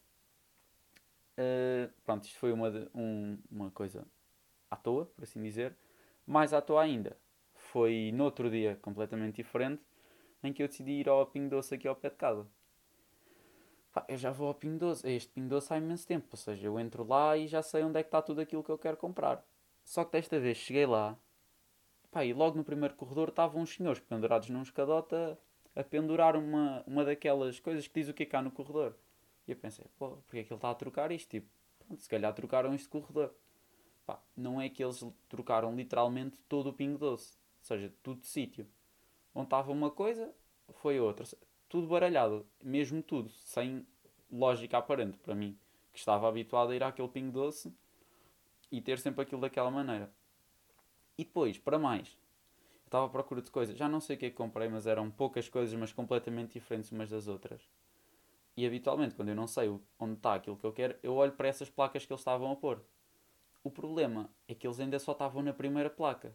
Uh, 1.38 1.92
pronto, 2.04 2.24
isto 2.24 2.38
foi 2.40 2.52
uma, 2.52 2.72
de, 2.72 2.88
um, 2.92 3.38
uma 3.48 3.70
coisa 3.70 4.04
à 4.76 4.78
toa, 4.78 5.06
por 5.06 5.24
assim 5.24 5.42
dizer. 5.42 5.76
Mais 6.26 6.52
à 6.52 6.60
toa 6.60 6.82
ainda, 6.82 7.16
foi 7.54 8.12
no 8.14 8.24
outro 8.24 8.50
dia 8.50 8.78
completamente 8.82 9.36
diferente. 9.36 9.82
em 10.44 10.52
que 10.52 10.62
eu 10.62 10.68
decidi 10.68 10.92
ir 10.92 11.08
ao 11.08 11.26
Pingo 11.26 11.50
Doce 11.50 11.74
aqui 11.74 11.88
ao 11.88 11.96
pé 11.96 12.10
de 12.10 12.16
casa. 12.16 12.46
Pá, 13.92 14.04
eu 14.08 14.16
já 14.16 14.30
vou 14.30 14.48
ao 14.48 14.54
Pingo 14.54 14.78
Doce. 14.78 15.08
Este 15.08 15.32
Pingo 15.32 15.48
Doce 15.48 15.72
há 15.72 15.78
imenso 15.78 16.06
tempo. 16.06 16.28
Ou 16.30 16.36
seja, 16.36 16.66
eu 16.66 16.78
entro 16.78 17.04
lá 17.04 17.36
e 17.36 17.48
já 17.48 17.62
sei 17.62 17.82
onde 17.82 17.98
é 17.98 18.02
que 18.02 18.08
está 18.08 18.22
tudo 18.22 18.40
aquilo 18.40 18.62
que 18.62 18.70
eu 18.70 18.78
quero 18.78 18.96
comprar. 18.96 19.44
Só 19.84 20.04
que 20.04 20.12
desta 20.12 20.38
vez 20.38 20.58
cheguei 20.58 20.86
lá 20.86 21.18
pá, 22.10 22.24
e 22.24 22.32
logo 22.32 22.56
no 22.56 22.64
primeiro 22.64 22.94
corredor 22.94 23.28
estavam 23.28 23.62
uns 23.62 23.74
senhores 23.74 24.00
pendurados 24.00 24.48
num 24.48 24.62
escadota 24.62 25.38
a 25.74 25.84
pendurar 25.84 26.36
uma, 26.36 26.82
uma 26.86 27.04
daquelas 27.04 27.60
coisas 27.60 27.86
que 27.86 28.00
diz 28.00 28.08
o 28.08 28.14
que 28.14 28.22
é 28.22 28.26
cá 28.26 28.40
no 28.40 28.50
corredor. 28.50 28.96
E 29.46 29.52
eu 29.52 29.56
pensei, 29.56 29.84
pô, 29.98 30.16
porque 30.26 30.38
é 30.38 30.44
que 30.44 30.52
ele 30.52 30.58
está 30.58 30.70
a 30.70 30.74
trocar 30.74 31.12
isto? 31.12 31.28
Tipo, 31.28 31.48
se 31.98 32.08
calhar 32.08 32.32
trocaram 32.32 32.74
este 32.74 32.88
corredor. 32.88 33.34
Pá, 34.06 34.22
não 34.36 34.60
é 34.60 34.68
que 34.68 34.82
eles 34.82 35.04
trocaram 35.28 35.74
literalmente 35.74 36.36
todo 36.48 36.70
o 36.70 36.72
Pingo 36.72 36.96
Doce. 36.96 37.32
Ou 37.34 37.64
seja, 37.64 37.92
tudo 38.02 38.20
de 38.20 38.28
sítio. 38.28 38.66
Onde 39.34 39.46
estava 39.46 39.72
uma 39.72 39.90
coisa, 39.90 40.32
foi 40.74 41.00
outra. 41.00 41.26
Tudo 41.68 41.88
baralhado. 41.88 42.46
Mesmo 42.62 43.02
tudo. 43.02 43.28
Sem 43.30 43.84
lógica 44.30 44.78
aparente 44.78 45.18
para 45.18 45.34
mim. 45.34 45.58
Que 45.92 45.98
estava 45.98 46.28
habituado 46.28 46.70
a 46.70 46.76
ir 46.76 46.84
àquele 46.84 47.08
Pingo 47.08 47.32
Doce 47.32 47.74
e 48.70 48.80
ter 48.80 48.98
sempre 48.98 49.22
aquilo 49.22 49.40
daquela 49.40 49.70
maneira. 49.70 50.12
E 51.18 51.24
depois, 51.24 51.58
para 51.58 51.78
mais, 51.78 52.16
estava 52.84 53.06
à 53.06 53.08
procura 53.08 53.42
de 53.42 53.50
coisas. 53.50 53.76
Já 53.76 53.88
não 53.88 54.00
sei 54.00 54.14
o 54.16 54.18
que 54.18 54.26
é 54.26 54.30
que 54.30 54.36
comprei, 54.36 54.68
mas 54.68 54.86
eram 54.86 55.10
poucas 55.10 55.48
coisas, 55.48 55.74
mas 55.78 55.92
completamente 55.92 56.52
diferentes 56.52 56.92
umas 56.92 57.10
das 57.10 57.26
outras. 57.26 57.60
E 58.56 58.66
habitualmente, 58.66 59.14
quando 59.14 59.30
eu 59.30 59.34
não 59.34 59.46
sei 59.46 59.68
onde 59.98 60.14
está 60.14 60.34
aquilo 60.34 60.56
que 60.56 60.64
eu 60.64 60.72
quero, 60.72 60.96
eu 61.02 61.14
olho 61.14 61.32
para 61.32 61.48
essas 61.48 61.68
placas 61.68 62.06
que 62.06 62.12
eles 62.12 62.20
estavam 62.20 62.52
a 62.52 62.56
pôr. 62.56 62.82
O 63.66 63.70
problema 63.70 64.30
é 64.46 64.54
que 64.54 64.64
eles 64.64 64.78
ainda 64.78 64.96
só 64.96 65.10
estavam 65.10 65.42
na 65.42 65.52
primeira 65.52 65.90
placa. 65.90 66.32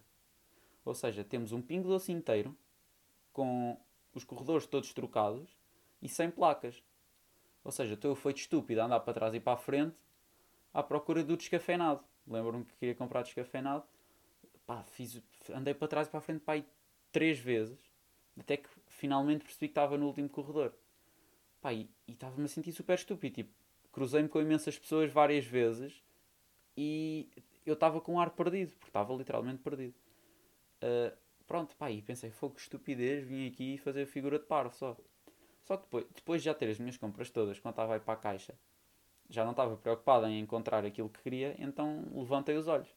Ou 0.84 0.94
seja, 0.94 1.24
temos 1.24 1.54
um 1.54 1.62
pingo 1.62 1.88
doce 1.88 2.12
inteiro, 2.12 2.54
com 3.32 3.80
os 4.14 4.26
corredores 4.26 4.68
todos 4.68 4.92
trocados 4.92 5.50
e 6.02 6.10
sem 6.10 6.30
placas. 6.30 6.84
Ou 7.64 7.72
seja, 7.72 7.94
estou 7.94 8.14
feito 8.16 8.40
estúpido 8.40 8.82
a 8.82 8.84
andar 8.84 9.00
para 9.00 9.14
trás 9.14 9.34
e 9.34 9.40
para 9.40 9.54
a 9.54 9.56
frente 9.56 9.96
à 10.74 10.84
procura 10.84 11.24
do 11.24 11.38
descafeinado. 11.38 12.04
Lembro-me 12.28 12.66
que 12.66 12.76
queria 12.76 12.96
comprar 12.96 13.22
descafeinado. 13.22 13.86
Pá, 14.68 14.84
fiz, 14.84 15.24
andei 15.52 15.74
para 15.74 15.88
trás 15.88 16.08
e 16.10 16.12
para 16.12 16.18
a 16.18 16.22
frente 16.22 16.42
pá, 16.42 16.52
aí, 16.52 16.66
três 17.14 17.40
vezes. 17.40 17.80
Até 18.38 18.58
que 18.58 18.68
finalmente 18.88 19.46
percebi 19.46 19.70
que 19.70 19.72
estava 19.72 19.98
no 19.98 20.08
último 20.08 20.28
corredor. 20.28 20.74
Pá, 21.62 21.74
e 21.74 21.90
estava-me 22.10 22.44
a 22.44 22.50
sentir 22.50 22.74
super 22.74 22.96
estúpido. 22.96 23.36
Tipo, 23.36 23.54
cruzei-me 23.90 24.28
com 24.28 24.42
imensas 24.42 24.78
pessoas 24.78 25.10
várias 25.10 25.46
vezes 25.46 26.04
e 26.76 27.30
eu 27.66 27.74
estava 27.74 28.02
com 28.02 28.14
um 28.14 28.20
ar 28.20 28.32
perdido, 28.32 28.72
porque 28.74 28.90
estava 28.90 29.14
literalmente 29.14 29.62
perdido. 29.62 29.96
Uh, 30.82 31.16
pronto, 31.46 31.76
pá, 31.76 31.92
e 31.92 32.02
pensei, 32.02 32.32
fogo, 32.32 32.56
estupidez, 32.58 33.26
vim 33.26 33.48
aqui 33.48 33.78
fazer 33.78 34.06
figura 34.06 34.40
de 34.40 34.46
paro 34.46 34.72
só. 34.72 34.98
Só 35.64 35.78
que 35.78 35.84
depois, 35.84 36.06
depois 36.16 36.42
de 36.42 36.46
já 36.46 36.54
ter 36.54 36.70
as 36.70 36.80
minhas 36.80 36.98
compras 36.98 37.30
todas, 37.30 37.60
quando 37.60 37.74
estava 37.74 37.94
aí 37.94 38.00
para 38.00 38.14
a 38.14 38.18
caixa, 38.18 38.56
já 39.30 39.44
não 39.44 39.52
estava 39.52 39.78
preocupado 39.78 40.26
em 40.28 40.40
encontrar 40.40 40.86
aquilo 40.86 41.10
que 41.10 41.22
queria, 41.22 41.56
então 41.60 42.06
levantei 42.14 42.56
os 42.58 42.68
olhos. 42.68 42.90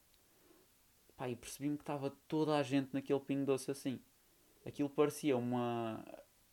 Pá, 1.15 1.29
e 1.29 1.35
percebi-me 1.35 1.77
que 1.77 1.83
estava 1.83 2.11
toda 2.27 2.57
a 2.57 2.63
gente 2.63 2.93
naquele 2.93 3.19
pingo 3.21 3.45
doce 3.45 3.71
assim. 3.71 4.01
Aquilo 4.65 4.89
parecia 4.89 5.37
uma, 5.37 6.03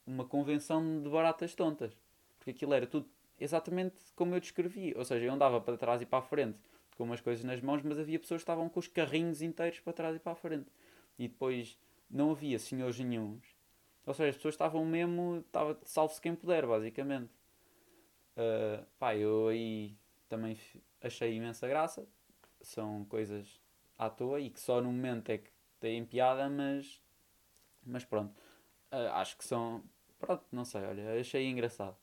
uma 0.07 0.25
convenção 0.25 1.03
de 1.03 1.09
baratas 1.09 1.55
tontas. 1.55 1.97
Porque 2.39 2.51
aquilo 2.51 2.75
era 2.75 2.87
tudo 2.87 3.09
exatamente 3.41 3.97
como 4.15 4.35
eu 4.35 4.41
descrevi. 4.41 4.95
Ou 4.97 5.05
seja, 5.05 5.25
eu 5.25 5.33
andava 5.33 5.61
para 5.61 5.77
trás 5.77 6.01
e 6.01 6.07
para 6.07 6.21
a 6.21 6.23
frente 6.23 6.59
com 6.97 7.05
umas 7.05 7.21
coisas 7.21 7.45
nas 7.45 7.61
mãos, 7.61 7.83
mas 7.83 7.99
havia 7.99 8.19
pessoas 8.19 8.41
que 8.41 8.45
estavam 8.45 8.69
com 8.69 8.81
os 8.81 8.87
carrinhos 8.87 9.43
inteiros 9.43 9.81
para 9.81 9.93
trás 9.93 10.17
e 10.17 10.19
para 10.19 10.33
a 10.33 10.37
frente. 10.37 10.71
E 11.19 11.29
depois 11.29 11.79
não 12.11 12.31
havia 12.31 12.59
senhores 12.59 12.99
nenhums. 12.99 13.45
Ou 14.07 14.15
seja, 14.15 14.31
as 14.31 14.37
pessoas 14.37 14.55
estavam 14.55 14.85
mesmo. 14.85 15.39
Estava 15.47 15.79
salve-se 15.85 16.21
quem 16.21 16.35
puder, 16.35 16.67
basicamente. 16.67 17.33
Uh, 18.37 18.85
pá, 18.99 19.15
eu 19.17 19.49
aí 19.49 19.97
também 20.29 20.57
achei 21.01 21.35
imensa 21.35 21.69
graça. 21.69 22.07
São 22.61 23.05
coisas 23.05 23.61
à 23.99 24.11
toa 24.11 24.41
e 24.41 24.51
que 24.51 24.61
só 24.61 24.81
no 24.81 24.93
momento 24.93 25.31
é 25.31 25.39
que 25.39 25.51
têm 25.81 26.05
piada, 26.05 26.49
mas. 26.49 27.01
Mas 27.85 28.05
pronto. 28.05 28.39
Uh, 28.93 29.13
acho 29.15 29.37
que 29.37 29.45
são. 29.45 29.85
Pronto, 30.19 30.45
não 30.53 30.65
sei, 30.65 30.83
olha, 30.83 31.21
achei 31.21 31.49
engraçado. 31.49 31.97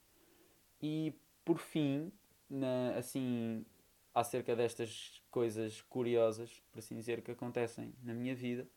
E 0.82 1.14
por 1.46 1.58
fim, 1.58 2.12
na, 2.50 2.96
assim, 2.98 3.66
acerca 4.14 4.56
destas 4.56 5.22
coisas 5.30 5.82
curiosas, 5.84 6.62
por 6.72 6.80
assim 6.80 6.96
dizer, 6.96 7.22
que 7.22 7.32
acontecem 7.32 7.94
na 8.04 8.14
minha 8.14 8.36
vida. 8.36 8.68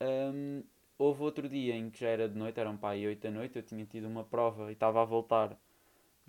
Um, 0.00 0.62
houve 0.98 1.22
outro 1.22 1.48
dia 1.48 1.74
em 1.74 1.90
que 1.90 2.00
já 2.00 2.08
era 2.08 2.28
de 2.28 2.36
noite, 2.36 2.60
eram 2.60 2.78
aí 2.82 3.06
8 3.06 3.20
da 3.20 3.30
noite, 3.30 3.56
eu 3.56 3.62
tinha 3.62 3.84
tido 3.84 4.06
uma 4.06 4.24
prova 4.24 4.70
e 4.70 4.72
estava 4.74 5.02
a 5.02 5.04
voltar 5.04 5.58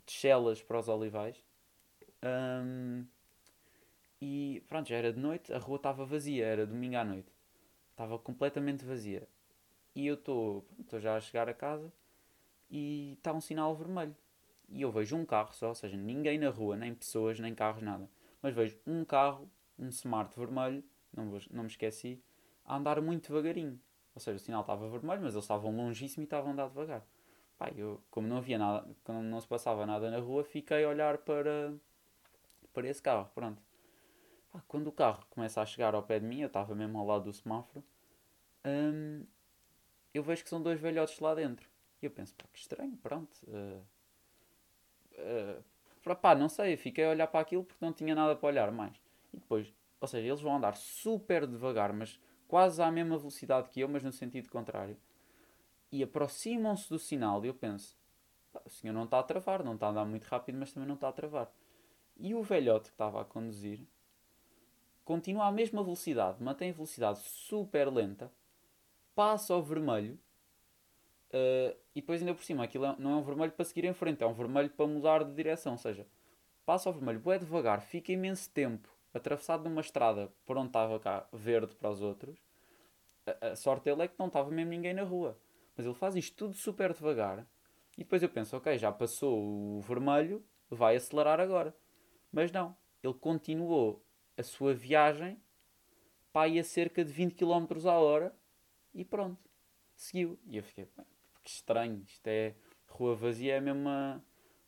de 0.05 0.11
Chelas 0.11 0.61
para 0.61 0.79
os 0.79 0.87
Olivais. 0.87 1.43
Um, 2.23 3.05
e 4.21 4.63
pronto, 4.67 4.89
já 4.89 4.95
era 4.95 5.13
de 5.13 5.19
noite, 5.19 5.53
a 5.53 5.59
rua 5.59 5.77
estava 5.77 6.05
vazia, 6.05 6.45
era 6.45 6.65
domingo 6.65 6.97
à 6.97 7.03
noite. 7.03 7.31
Estava 7.91 8.17
completamente 8.17 8.83
vazia. 8.83 9.27
E 9.95 10.05
eu 10.07 10.15
estou 10.15 10.65
já 10.99 11.15
a 11.15 11.21
chegar 11.21 11.49
a 11.49 11.53
casa 11.53 11.91
e 12.69 13.13
está 13.13 13.33
um 13.33 13.41
sinal 13.41 13.75
vermelho. 13.75 14.15
E 14.69 14.81
eu 14.81 14.91
vejo 14.91 15.15
um 15.15 15.25
carro 15.25 15.53
só, 15.53 15.69
ou 15.69 15.75
seja, 15.75 15.95
ninguém 15.95 16.37
na 16.37 16.49
rua, 16.49 16.75
nem 16.75 16.93
pessoas, 16.93 17.39
nem 17.39 17.55
carros, 17.55 17.81
nada. 17.81 18.09
Mas 18.41 18.53
vejo 18.53 18.77
um 18.85 19.05
carro, 19.05 19.49
um 19.79 19.89
smart 19.89 20.37
vermelho, 20.37 20.83
não, 21.13 21.29
vou, 21.29 21.39
não 21.51 21.63
me 21.63 21.69
esqueci, 21.69 22.21
a 22.65 22.75
andar 22.75 23.01
muito 23.01 23.27
devagarinho. 23.27 23.79
Ou 24.13 24.19
seja, 24.19 24.37
o 24.37 24.39
sinal 24.39 24.61
estava 24.61 24.89
vermelho, 24.89 25.21
mas 25.21 25.33
eles 25.33 25.43
estavam 25.43 25.75
longíssimo 25.75 26.23
e 26.23 26.25
estavam 26.25 26.49
a 26.49 26.53
andar 26.53 26.67
devagar. 26.67 27.05
Pá, 27.57 27.71
eu, 27.75 28.01
como 28.11 28.27
não 28.27 28.37
havia 28.37 28.57
nada, 28.57 28.87
como 29.03 29.21
não 29.21 29.39
se 29.39 29.47
passava 29.47 29.85
nada 29.85 30.11
na 30.11 30.19
rua, 30.19 30.43
fiquei 30.43 30.83
a 30.83 30.89
olhar 30.89 31.17
para, 31.19 31.73
para 32.73 32.87
esse 32.87 33.01
carro. 33.01 33.29
Pronto. 33.33 33.61
Pá, 34.51 34.61
quando 34.67 34.87
o 34.87 34.91
carro 34.91 35.25
começa 35.29 35.61
a 35.61 35.65
chegar 35.65 35.95
ao 35.95 36.03
pé 36.03 36.19
de 36.19 36.25
mim, 36.25 36.41
eu 36.41 36.47
estava 36.47 36.75
mesmo 36.75 36.97
ao 36.97 37.05
lado 37.05 37.25
do 37.25 37.33
semáforo, 37.33 37.83
hum, 38.65 39.25
eu 40.13 40.23
vejo 40.23 40.43
que 40.43 40.49
são 40.49 40.61
dois 40.61 40.79
velhotes 40.79 41.19
lá 41.19 41.33
dentro. 41.33 41.69
E 42.01 42.05
eu 42.05 42.11
penso, 42.11 42.35
pá, 42.35 42.45
que 42.51 42.59
estranho, 42.59 42.97
pronto. 42.97 43.35
Uh, 43.47 43.83
uh, 45.17 46.15
pá, 46.15 46.35
não 46.35 46.49
sei, 46.49 46.77
fiquei 46.77 47.05
a 47.05 47.09
olhar 47.09 47.27
para 47.27 47.39
aquilo 47.39 47.63
porque 47.63 47.83
não 47.83 47.93
tinha 47.93 48.15
nada 48.15 48.35
para 48.35 48.47
olhar 48.47 48.71
mais. 48.71 48.95
E 49.33 49.37
depois, 49.37 49.73
ou 49.99 50.07
seja, 50.07 50.27
eles 50.27 50.41
vão 50.41 50.55
andar 50.55 50.75
super 50.75 51.45
devagar, 51.45 51.91
mas 51.93 52.19
quase 52.47 52.81
à 52.81 52.89
mesma 52.91 53.17
velocidade 53.17 53.69
que 53.69 53.81
eu, 53.81 53.89
mas 53.89 54.03
no 54.03 54.11
sentido 54.11 54.49
contrário. 54.49 54.97
E 55.91 56.03
aproximam-se 56.03 56.89
do 56.89 56.99
sinal 56.99 57.43
e 57.43 57.47
eu 57.47 57.53
penso, 57.53 57.97
o 58.65 58.69
senhor 58.69 58.93
não 58.93 59.03
está 59.03 59.19
a 59.19 59.23
travar, 59.23 59.63
não 59.63 59.75
está 59.75 59.87
a 59.87 59.89
andar 59.89 60.05
muito 60.05 60.25
rápido, 60.25 60.57
mas 60.57 60.71
também 60.71 60.87
não 60.87 60.95
está 60.95 61.09
a 61.09 61.13
travar. 61.13 61.51
E 62.17 62.33
o 62.33 62.41
velhote 62.41 62.85
que 62.85 62.93
estava 62.93 63.21
a 63.21 63.25
conduzir 63.25 63.81
continua 65.05 65.45
à 65.45 65.51
mesma 65.51 65.83
velocidade, 65.83 66.43
mantém 66.43 66.69
a 66.69 66.73
velocidade 66.73 67.19
super 67.19 67.91
lenta, 67.91 68.31
passa 69.15 69.53
ao 69.53 69.63
vermelho 69.63 70.19
Uh, 71.37 71.77
e 71.93 72.01
depois 72.01 72.21
ainda 72.21 72.33
por 72.33 72.43
cima, 72.43 72.63
aquilo 72.63 72.85
é, 72.85 72.95
não 72.97 73.11
é 73.11 73.15
um 73.15 73.23
vermelho 73.23 73.51
para 73.51 73.65
seguir 73.65 73.85
em 73.85 73.93
frente, 73.93 74.23
é 74.23 74.27
um 74.27 74.33
vermelho 74.33 74.69
para 74.69 74.87
mudar 74.87 75.23
de 75.23 75.33
direção. 75.33 75.73
Ou 75.73 75.77
seja, 75.77 76.07
passa 76.65 76.89
ao 76.89 76.93
vermelho, 76.93 77.21
é 77.31 77.37
devagar, 77.37 77.81
fica 77.81 78.11
imenso 78.11 78.49
tempo 78.51 78.89
atravessado 79.13 79.63
numa 79.63 79.81
estrada 79.81 80.31
por 80.45 80.57
onde 80.57 80.67
estava 80.67 80.99
cá 80.99 81.27
verde 81.31 81.75
para 81.75 81.89
os 81.89 82.01
outros. 82.01 82.37
A, 83.25 83.47
a 83.49 83.55
sorte 83.55 83.85
dele 83.85 84.03
é 84.03 84.07
que 84.07 84.17
não 84.17 84.27
estava 84.27 84.49
mesmo 84.49 84.71
ninguém 84.71 84.93
na 84.93 85.03
rua. 85.03 85.37
Mas 85.75 85.85
ele 85.85 85.95
faz 85.95 86.15
isto 86.15 86.35
tudo 86.35 86.55
super 86.55 86.93
devagar. 86.93 87.45
E 87.97 88.03
depois 88.03 88.23
eu 88.23 88.29
penso, 88.29 88.55
ok, 88.55 88.77
já 88.77 88.91
passou 88.91 89.39
o 89.39 89.81
vermelho, 89.81 90.43
vai 90.69 90.95
acelerar 90.95 91.39
agora. 91.39 91.75
Mas 92.31 92.51
não, 92.51 92.75
ele 93.03 93.13
continuou 93.13 94.03
a 94.37 94.43
sua 94.43 94.73
viagem 94.73 95.41
para 96.31 96.47
ir 96.47 96.59
a 96.59 96.63
cerca 96.63 97.03
de 97.03 97.11
20 97.11 97.33
km 97.33 97.87
a 97.87 97.93
hora 97.93 98.35
e 98.93 99.03
pronto, 99.03 99.49
seguiu. 99.95 100.37
E 100.45 100.57
eu 100.57 100.63
fiquei, 100.63 100.87
que 101.47 101.51
estranho, 101.51 102.03
isto 102.05 102.27
é 102.27 102.53
rua 102.89 103.15
vazia, 103.15 103.55
é 103.55 103.61
mesmo 103.61 103.79
uma, 103.79 104.21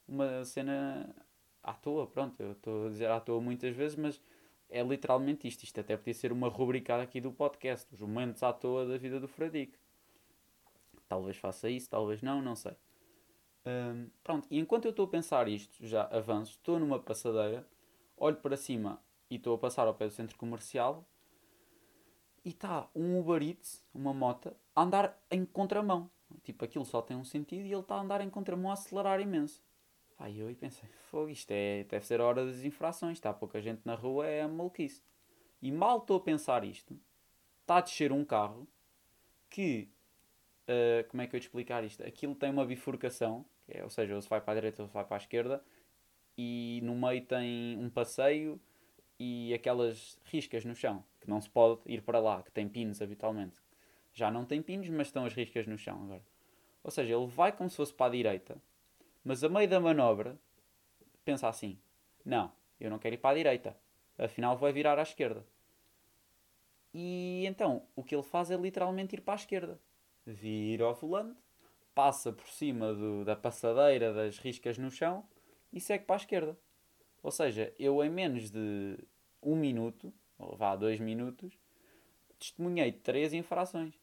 uma 0.07 0.45
cena 0.45 1.13
à 1.61 1.73
toa, 1.73 2.07
pronto, 2.07 2.41
eu 2.41 2.53
estou 2.53 2.87
a 2.87 2.89
dizer 2.89 3.11
à 3.11 3.19
toa 3.19 3.41
muitas 3.41 3.75
vezes, 3.75 3.97
mas 3.97 4.21
é 4.69 4.81
literalmente 4.81 5.45
isto. 5.45 5.63
Isto 5.63 5.81
até 5.81 5.97
podia 5.97 6.13
ser 6.13 6.31
uma 6.31 6.47
rubrica 6.47 7.01
aqui 7.01 7.19
do 7.19 7.33
podcast, 7.33 7.93
os 7.93 7.99
momentos 7.99 8.41
à 8.43 8.53
toa 8.53 8.85
da 8.85 8.97
vida 8.97 9.19
do 9.19 9.27
Fradique. 9.27 9.77
Talvez 11.09 11.35
faça 11.35 11.69
isso, 11.69 11.89
talvez 11.89 12.21
não, 12.21 12.41
não 12.41 12.55
sei. 12.55 12.77
Um, 13.65 14.09
pronto, 14.23 14.47
e 14.49 14.57
enquanto 14.57 14.85
eu 14.85 14.91
estou 14.91 15.05
a 15.05 15.09
pensar 15.09 15.49
isto, 15.49 15.85
já 15.85 16.03
avanço, 16.05 16.51
estou 16.51 16.79
numa 16.79 16.97
passadeira, 16.97 17.67
olho 18.15 18.37
para 18.37 18.55
cima 18.55 19.01
e 19.29 19.35
estou 19.35 19.53
a 19.53 19.57
passar 19.57 19.85
ao 19.85 19.93
pé 19.93 20.07
do 20.07 20.13
centro 20.13 20.37
comercial 20.37 21.05
e 22.45 22.49
está 22.49 22.87
um 22.95 23.19
Uber 23.19 23.43
Eats, 23.43 23.85
uma 23.93 24.13
moto, 24.13 24.55
a 24.73 24.81
andar 24.81 25.21
em 25.29 25.43
contramão. 25.43 26.09
Tipo, 26.43 26.65
aquilo 26.65 26.85
só 26.85 27.01
tem 27.01 27.17
um 27.17 27.23
sentido 27.23 27.65
e 27.65 27.71
ele 27.71 27.81
está 27.81 27.95
a 27.95 28.01
andar 28.01 28.21
em 28.21 28.29
contramão 28.29 28.71
a 28.71 28.73
acelerar 28.73 29.19
imenso. 29.19 29.63
Aí 30.17 30.39
eu 30.39 30.53
pensei, 30.55 30.89
fogo, 31.09 31.29
isto 31.29 31.51
é, 31.51 31.85
deve 31.85 32.05
ser 32.05 32.19
a 32.19 32.25
hora 32.25 32.45
das 32.45 32.63
infrações, 32.63 33.17
está 33.17 33.33
pouca 33.33 33.61
gente 33.61 33.81
na 33.85 33.95
rua, 33.95 34.27
é 34.27 34.45
maluquice. 34.45 35.01
E 35.61 35.71
mal 35.71 35.99
estou 35.99 36.17
a 36.17 36.19
pensar 36.19 36.63
isto, 36.63 36.99
está 37.61 37.77
a 37.77 37.81
descer 37.81 38.11
um 38.11 38.25
carro 38.25 38.67
que 39.49 39.89
uh, 40.69 41.07
como 41.09 41.21
é 41.21 41.27
que 41.27 41.35
eu 41.35 41.39
te 41.39 41.43
explicar 41.43 41.83
isto? 41.83 42.03
Aquilo 42.03 42.35
tem 42.35 42.49
uma 42.49 42.65
bifurcação, 42.65 43.45
é, 43.67 43.83
ou 43.83 43.89
seja, 43.89 44.15
ou 44.15 44.21
se 44.21 44.29
vai 44.29 44.41
para 44.41 44.53
a 44.53 44.55
direita 44.55 44.81
ou 44.81 44.87
se 44.87 44.93
vai 44.93 45.05
para 45.05 45.15
a 45.15 45.19
esquerda, 45.19 45.63
e 46.37 46.79
no 46.83 46.95
meio 46.95 47.25
tem 47.25 47.77
um 47.77 47.89
passeio 47.89 48.59
e 49.19 49.53
aquelas 49.53 50.19
riscas 50.25 50.63
no 50.63 50.75
chão, 50.75 51.03
que 51.19 51.29
não 51.29 51.41
se 51.41 51.49
pode 51.49 51.81
ir 51.85 52.01
para 52.01 52.19
lá, 52.19 52.41
que 52.41 52.51
tem 52.51 52.67
pinos 52.67 53.01
habitualmente. 53.01 53.59
Já 54.13 54.31
não 54.31 54.45
tem 54.45 54.61
pinos, 54.61 54.89
mas 54.89 55.07
estão 55.07 55.25
as 55.25 55.33
riscas 55.33 55.67
no 55.67 55.77
chão 55.77 56.03
agora. 56.03 56.23
Ou 56.83 56.91
seja, 56.91 57.15
ele 57.15 57.27
vai 57.27 57.51
como 57.51 57.69
se 57.69 57.75
fosse 57.75 57.93
para 57.93 58.07
a 58.07 58.15
direita, 58.15 58.57
mas 59.23 59.43
a 59.43 59.49
meio 59.49 59.67
da 59.67 59.79
manobra 59.79 60.39
pensa 61.23 61.47
assim: 61.47 61.77
não, 62.25 62.51
eu 62.79 62.89
não 62.89 62.99
quero 62.99 63.15
ir 63.15 63.17
para 63.17 63.31
a 63.31 63.35
direita, 63.35 63.77
afinal 64.17 64.57
vou 64.57 64.71
virar 64.71 64.97
à 64.97 65.03
esquerda. 65.03 65.45
E 66.93 67.43
então 67.45 67.83
o 67.95 68.03
que 68.03 68.15
ele 68.15 68.23
faz 68.23 68.49
é 68.49 68.57
literalmente 68.57 69.15
ir 69.15 69.21
para 69.21 69.33
a 69.33 69.35
esquerda. 69.35 69.79
Vira 70.25 70.85
ao 70.85 70.95
volante, 70.95 71.39
passa 71.93 72.31
por 72.31 72.47
cima 72.47 72.93
do, 72.93 73.23
da 73.25 73.35
passadeira 73.35 74.13
das 74.13 74.37
riscas 74.37 74.77
no 74.77 74.89
chão 74.89 75.23
e 75.71 75.79
segue 75.79 76.05
para 76.05 76.15
a 76.15 76.17
esquerda. 76.17 76.57
Ou 77.21 77.31
seja, 77.31 77.73
eu 77.77 78.03
em 78.03 78.09
menos 78.09 78.49
de 78.49 78.97
um 79.41 79.55
minuto, 79.55 80.13
ou 80.37 80.55
vá 80.55 80.75
dois 80.75 80.99
minutos, 80.99 81.53
testemunhei 82.39 82.91
três 82.91 83.33
infrações. 83.33 83.93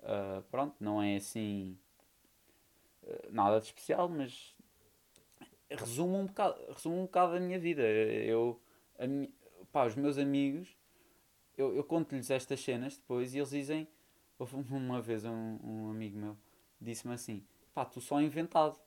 Uh, 0.00 0.42
pronto, 0.50 0.74
não 0.80 1.02
é 1.02 1.16
assim 1.16 1.78
uh, 3.02 3.32
nada 3.32 3.60
de 3.60 3.66
especial, 3.66 4.08
mas 4.08 4.54
resume 5.70 6.16
um 6.16 6.26
bocado, 6.26 6.58
resume 6.72 6.96
um 6.96 7.02
bocado 7.02 7.36
a 7.36 7.40
minha 7.40 7.58
vida. 7.58 7.82
Eu, 7.82 8.60
a 8.98 9.04
pá, 9.72 9.86
os 9.86 9.94
meus 9.94 10.18
amigos, 10.18 10.76
eu, 11.56 11.74
eu 11.76 11.84
conto-lhes 11.84 12.30
estas 12.30 12.60
cenas 12.60 12.96
depois 12.96 13.34
e 13.34 13.38
eles 13.38 13.50
dizem. 13.50 13.88
Uma 14.70 15.00
vez 15.00 15.24
um, 15.24 15.58
um 15.64 15.90
amigo 15.90 16.18
meu 16.18 16.36
disse-me 16.80 17.14
assim: 17.14 17.44
pá, 17.74 17.84
tu 17.84 18.00
só 18.00 18.20
inventado. 18.20 18.78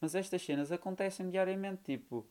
Mas 0.00 0.14
estas 0.14 0.42
cenas 0.42 0.72
acontecem 0.72 1.28
diariamente, 1.28 1.82
tipo, 1.82 2.26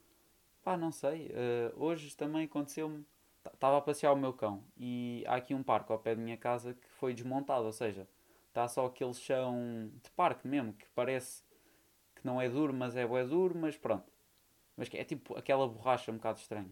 pá, 0.64 0.76
não 0.76 0.92
sei. 0.92 1.28
Uh, 1.28 1.84
hoje 1.84 2.16
também 2.16 2.46
aconteceu-me. 2.46 3.06
Estava 3.54 3.78
a 3.78 3.82
passear 3.82 4.14
o 4.14 4.18
meu 4.18 4.34
cão 4.34 4.64
e 4.78 5.24
há 5.28 5.36
aqui 5.36 5.54
um 5.54 5.64
parque 5.64 5.92
ao 5.92 6.00
pé 6.00 6.16
da 6.16 6.22
minha 6.22 6.38
casa 6.38 6.74
que 6.74 6.90
foi 6.90 7.14
desmontado, 7.14 7.66
ou 7.66 7.72
seja, 7.72 8.08
está 8.50 8.68
só 8.68 8.86
aquele 8.86 9.14
chão 9.14 9.90
de 10.04 10.10
parque 10.12 10.48
mesmo, 10.48 10.74
que 10.74 10.86
parece 10.90 11.44
que 12.16 12.26
não 12.26 12.42
é 12.42 12.50
duro, 12.50 12.74
mas 12.74 12.96
é 12.96 13.08
bué 13.08 13.26
duro, 13.26 13.58
mas 13.58 13.78
pronto. 13.78 14.12
Mas 14.76 14.90
é 14.94 15.04
tipo 15.04 15.38
aquela 15.38 15.68
borracha 15.68 16.12
um 16.12 16.16
bocado 16.16 16.40
estranha. 16.40 16.72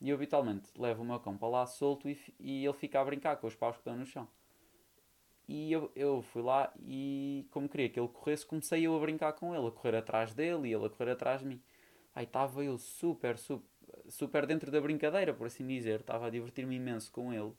E 0.00 0.10
eu 0.10 0.16
habitualmente 0.16 0.68
levo 0.76 1.02
o 1.02 1.06
meu 1.06 1.18
cão 1.20 1.36
para 1.36 1.48
lá 1.48 1.66
solto 1.66 2.08
e, 2.08 2.18
e 2.38 2.64
ele 2.64 2.74
fica 2.74 3.00
a 3.00 3.04
brincar 3.04 3.36
com 3.36 3.46
os 3.46 3.54
paus 3.54 3.76
que 3.76 3.80
estão 3.80 3.96
no 3.96 4.04
chão. 4.04 4.28
E 5.46 5.70
eu, 5.72 5.90
eu 5.94 6.22
fui 6.22 6.42
lá 6.42 6.72
e, 6.78 7.46
como 7.50 7.68
queria 7.68 7.88
que 7.88 8.00
ele 8.00 8.08
corresse, 8.08 8.46
comecei 8.46 8.86
eu 8.86 8.96
a 8.96 9.00
brincar 9.00 9.32
com 9.34 9.54
ele, 9.54 9.66
a 9.66 9.70
correr 9.70 9.96
atrás 9.96 10.32
dele 10.34 10.68
e 10.68 10.74
ele 10.74 10.86
a 10.86 10.90
correr 10.90 11.12
atrás 11.12 11.40
de 11.40 11.46
mim. 11.46 11.62
Aí 12.14 12.24
estava 12.24 12.64
eu 12.64 12.78
super, 12.78 13.36
super, 13.36 13.66
super 14.08 14.46
dentro 14.46 14.70
da 14.70 14.80
brincadeira, 14.80 15.32
por 15.32 15.46
assim 15.46 15.66
dizer. 15.66 16.00
Estava 16.00 16.26
a 16.26 16.30
divertir-me 16.30 16.76
imenso 16.76 17.10
com 17.12 17.32
ele. 17.32 17.52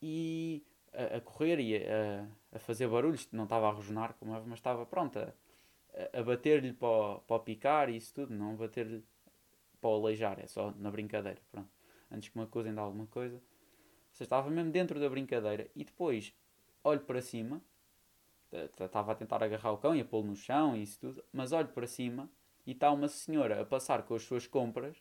E 0.00 0.62
a, 0.92 1.16
a 1.16 1.20
correr 1.20 1.60
e 1.60 1.76
a, 1.76 2.26
a, 2.52 2.58
fazer 2.58 2.88
barulhos. 2.88 3.28
Não 3.32 3.44
estava 3.44 3.68
a 3.68 3.70
rosnar, 3.70 4.14
como 4.14 4.34
é, 4.34 4.40
mas 4.40 4.58
estava 4.58 4.84
pronta 4.86 5.34
a, 5.94 6.20
a 6.20 6.22
bater-lhe 6.22 6.72
para, 6.72 7.18
para 7.20 7.38
picar 7.40 7.88
e 7.88 7.96
isso 7.96 8.14
tudo. 8.14 8.34
Não 8.34 8.56
bater-lhe 8.56 9.04
para 9.80 9.90
o 9.90 9.94
aleijar, 9.94 10.40
é 10.40 10.46
só 10.46 10.72
na 10.76 10.90
brincadeira. 10.90 11.40
Pronto. 11.50 11.70
Antes 12.10 12.28
que 12.28 12.38
me 12.38 12.44
acusem 12.44 12.72
de 12.72 12.78
alguma 12.78 13.06
coisa. 13.06 13.40
Você 14.12 14.22
estava 14.22 14.48
mesmo 14.48 14.70
dentro 14.70 15.00
da 15.00 15.08
brincadeira. 15.08 15.68
E 15.74 15.84
depois 15.84 16.32
olho 16.82 17.00
para 17.00 17.20
cima. 17.20 17.60
Estava 18.52 19.12
a 19.12 19.14
tentar 19.16 19.42
agarrar 19.42 19.72
o 19.72 19.78
cão 19.78 19.96
e 19.96 20.00
a 20.00 20.04
pô-lo 20.04 20.28
no 20.28 20.36
chão 20.36 20.76
e 20.76 20.82
isso 20.82 21.00
tudo. 21.00 21.24
Mas 21.32 21.50
olho 21.50 21.68
para 21.68 21.88
cima 21.88 22.30
e 22.66 22.72
está 22.72 22.90
uma 22.90 23.08
senhora 23.08 23.60
a 23.60 23.64
passar 23.64 24.02
com 24.04 24.14
as 24.14 24.22
suas 24.22 24.46
compras, 24.46 24.96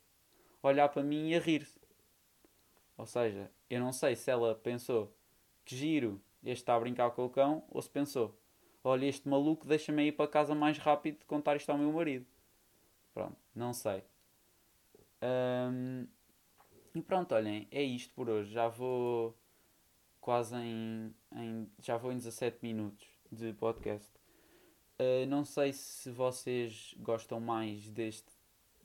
olhar 0.63 0.89
para 0.89 1.04
mim 1.04 1.30
e 1.30 1.36
a 1.36 1.39
rir-se. 1.39 1.80
Ou 2.97 3.06
seja, 3.06 3.52
eu 3.69 3.80
não 3.80 3.91
sei 3.91 4.15
se 4.15 4.32
ela 4.32 4.56
pensou 4.56 5.13
que 5.65 5.76
giro, 5.76 6.21
este 6.43 6.62
está 6.62 6.76
a 6.76 6.80
brincar 6.80 7.12
com 7.12 7.26
o 7.26 7.30
cão, 7.30 7.63
ou 7.69 7.82
se 7.82 7.89
pensou, 7.89 8.38
olha, 8.84 9.06
este 9.06 9.28
maluco 9.28 9.67
deixa-me 9.67 10.08
ir 10.08 10.13
para 10.13 10.28
casa 10.28 10.56
mais 10.56 10.78
rápido 10.78 11.19
de 11.19 11.26
contar 11.26 11.56
isto 11.56 11.69
ao 11.69 11.78
meu 11.78 11.91
marido. 11.91 12.26
Pronto, 13.13 13.38
não 13.56 13.73
sei. 13.73 14.04
E 16.95 17.02
pronto, 17.02 17.34
olhem, 17.34 17.67
é 17.71 17.82
isto 17.82 18.13
por 18.13 18.30
hoje. 18.30 18.52
Já 18.52 18.67
vou 18.67 19.36
quase 20.19 20.56
em, 20.56 21.13
em 21.36 21.69
já 21.82 21.97
vou 21.97 22.12
em 22.12 22.17
17 22.17 22.60
minutos 22.62 23.08
de 23.32 23.54
podcast. 23.54 24.12
Uh, 24.99 25.26
não 25.28 25.43
sei 25.43 25.73
se 25.73 26.12
vocês 26.12 26.93
gostam 26.99 27.39
mais 27.39 27.89
deste 27.89 28.32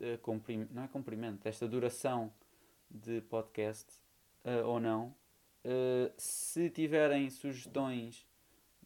uh, 0.01 0.19
comprimento, 0.19 0.75
não 0.75 0.85
é 0.85 0.89
comprimento, 0.89 1.45
desta 1.45 1.67
duração 1.69 2.33
de 2.91 3.21
podcast 3.23 3.87
uh, 4.45 4.67
ou 4.67 4.81
não. 4.81 5.15
se 6.17 6.71
tiverem 6.71 7.29
sugestões 7.29 8.27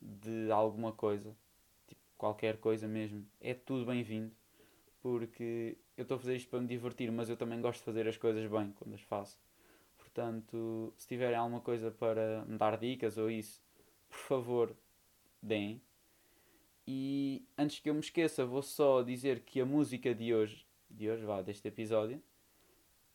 de 0.00 0.50
alguma 0.50 0.92
coisa, 0.92 1.36
tipo 1.86 2.00
qualquer 2.18 2.58
coisa 2.58 2.88
mesmo, 2.88 3.26
é 3.40 3.54
tudo 3.54 3.86
bem-vindo. 3.86 4.34
Porque 5.00 5.76
eu 5.96 6.02
estou 6.02 6.16
a 6.16 6.20
fazer 6.20 6.36
isto 6.36 6.48
para 6.48 6.60
me 6.60 6.66
divertir, 6.66 7.10
mas 7.10 7.28
eu 7.28 7.36
também 7.36 7.60
gosto 7.60 7.80
de 7.80 7.84
fazer 7.84 8.08
as 8.08 8.16
coisas 8.16 8.48
bem 8.50 8.72
quando 8.72 8.94
as 8.94 9.00
faço. 9.00 9.38
Portanto, 9.98 10.92
se 10.96 11.06
tiverem 11.06 11.36
alguma 11.36 11.60
coisa 11.60 11.90
para 11.90 12.44
me 12.44 12.58
dar 12.58 12.76
dicas 12.76 13.16
ou 13.18 13.30
isso, 13.30 13.62
por 14.08 14.18
favor, 14.18 14.76
deem. 15.42 15.80
E 16.86 17.46
antes 17.56 17.78
que 17.78 17.88
eu 17.88 17.94
me 17.94 18.00
esqueça, 18.00 18.44
vou 18.44 18.62
só 18.62 19.02
dizer 19.02 19.40
que 19.40 19.60
a 19.60 19.66
música 19.66 20.14
de 20.14 20.34
hoje, 20.34 20.66
de 21.02 21.10
hoje, 21.10 21.24
vá, 21.24 21.42
deste 21.42 21.66
episódio, 21.66 22.22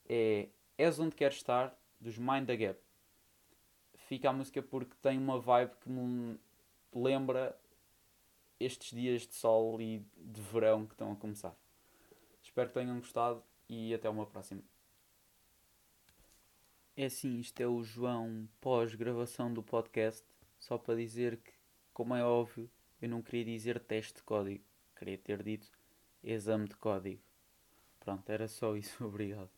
é 0.09 0.49
És 0.77 0.99
Onde 0.99 1.15
Quero 1.15 1.33
Estar, 1.33 1.73
dos 2.01 2.17
Mind 2.17 2.45
the 2.45 2.57
Gap. 2.57 2.79
Fica 3.95 4.29
a 4.29 4.33
música 4.33 4.61
porque 4.61 4.93
tem 5.01 5.17
uma 5.17 5.39
vibe 5.39 5.71
que 5.77 5.89
me 5.89 6.37
lembra 6.93 7.57
estes 8.59 8.89
dias 8.89 9.21
de 9.21 9.33
sol 9.35 9.79
e 9.79 10.05
de 10.17 10.41
verão 10.41 10.85
que 10.85 10.95
estão 10.95 11.13
a 11.13 11.15
começar. 11.15 11.55
Espero 12.43 12.67
que 12.67 12.73
tenham 12.73 12.99
gostado 12.99 13.41
e 13.69 13.93
até 13.93 14.09
uma 14.09 14.25
próxima. 14.25 14.61
É 16.93 17.05
assim, 17.05 17.39
isto 17.39 17.61
é 17.61 17.67
o 17.67 17.81
João 17.83 18.49
pós-gravação 18.59 19.53
do 19.53 19.63
podcast, 19.63 20.27
só 20.59 20.77
para 20.77 20.95
dizer 20.95 21.37
que, 21.37 21.53
como 21.93 22.13
é 22.13 22.23
óbvio, 22.23 22.69
eu 23.01 23.07
não 23.07 23.21
queria 23.21 23.45
dizer 23.45 23.79
teste 23.79 24.15
de 24.15 24.23
código, 24.23 24.65
queria 24.93 25.17
ter 25.17 25.41
dito 25.41 25.71
exame 26.21 26.67
de 26.67 26.75
código. 26.75 27.26
Pronto, 28.07 28.29
era 28.31 28.47
só 28.47 28.73
isso, 28.77 29.03
obrigado. 29.05 29.51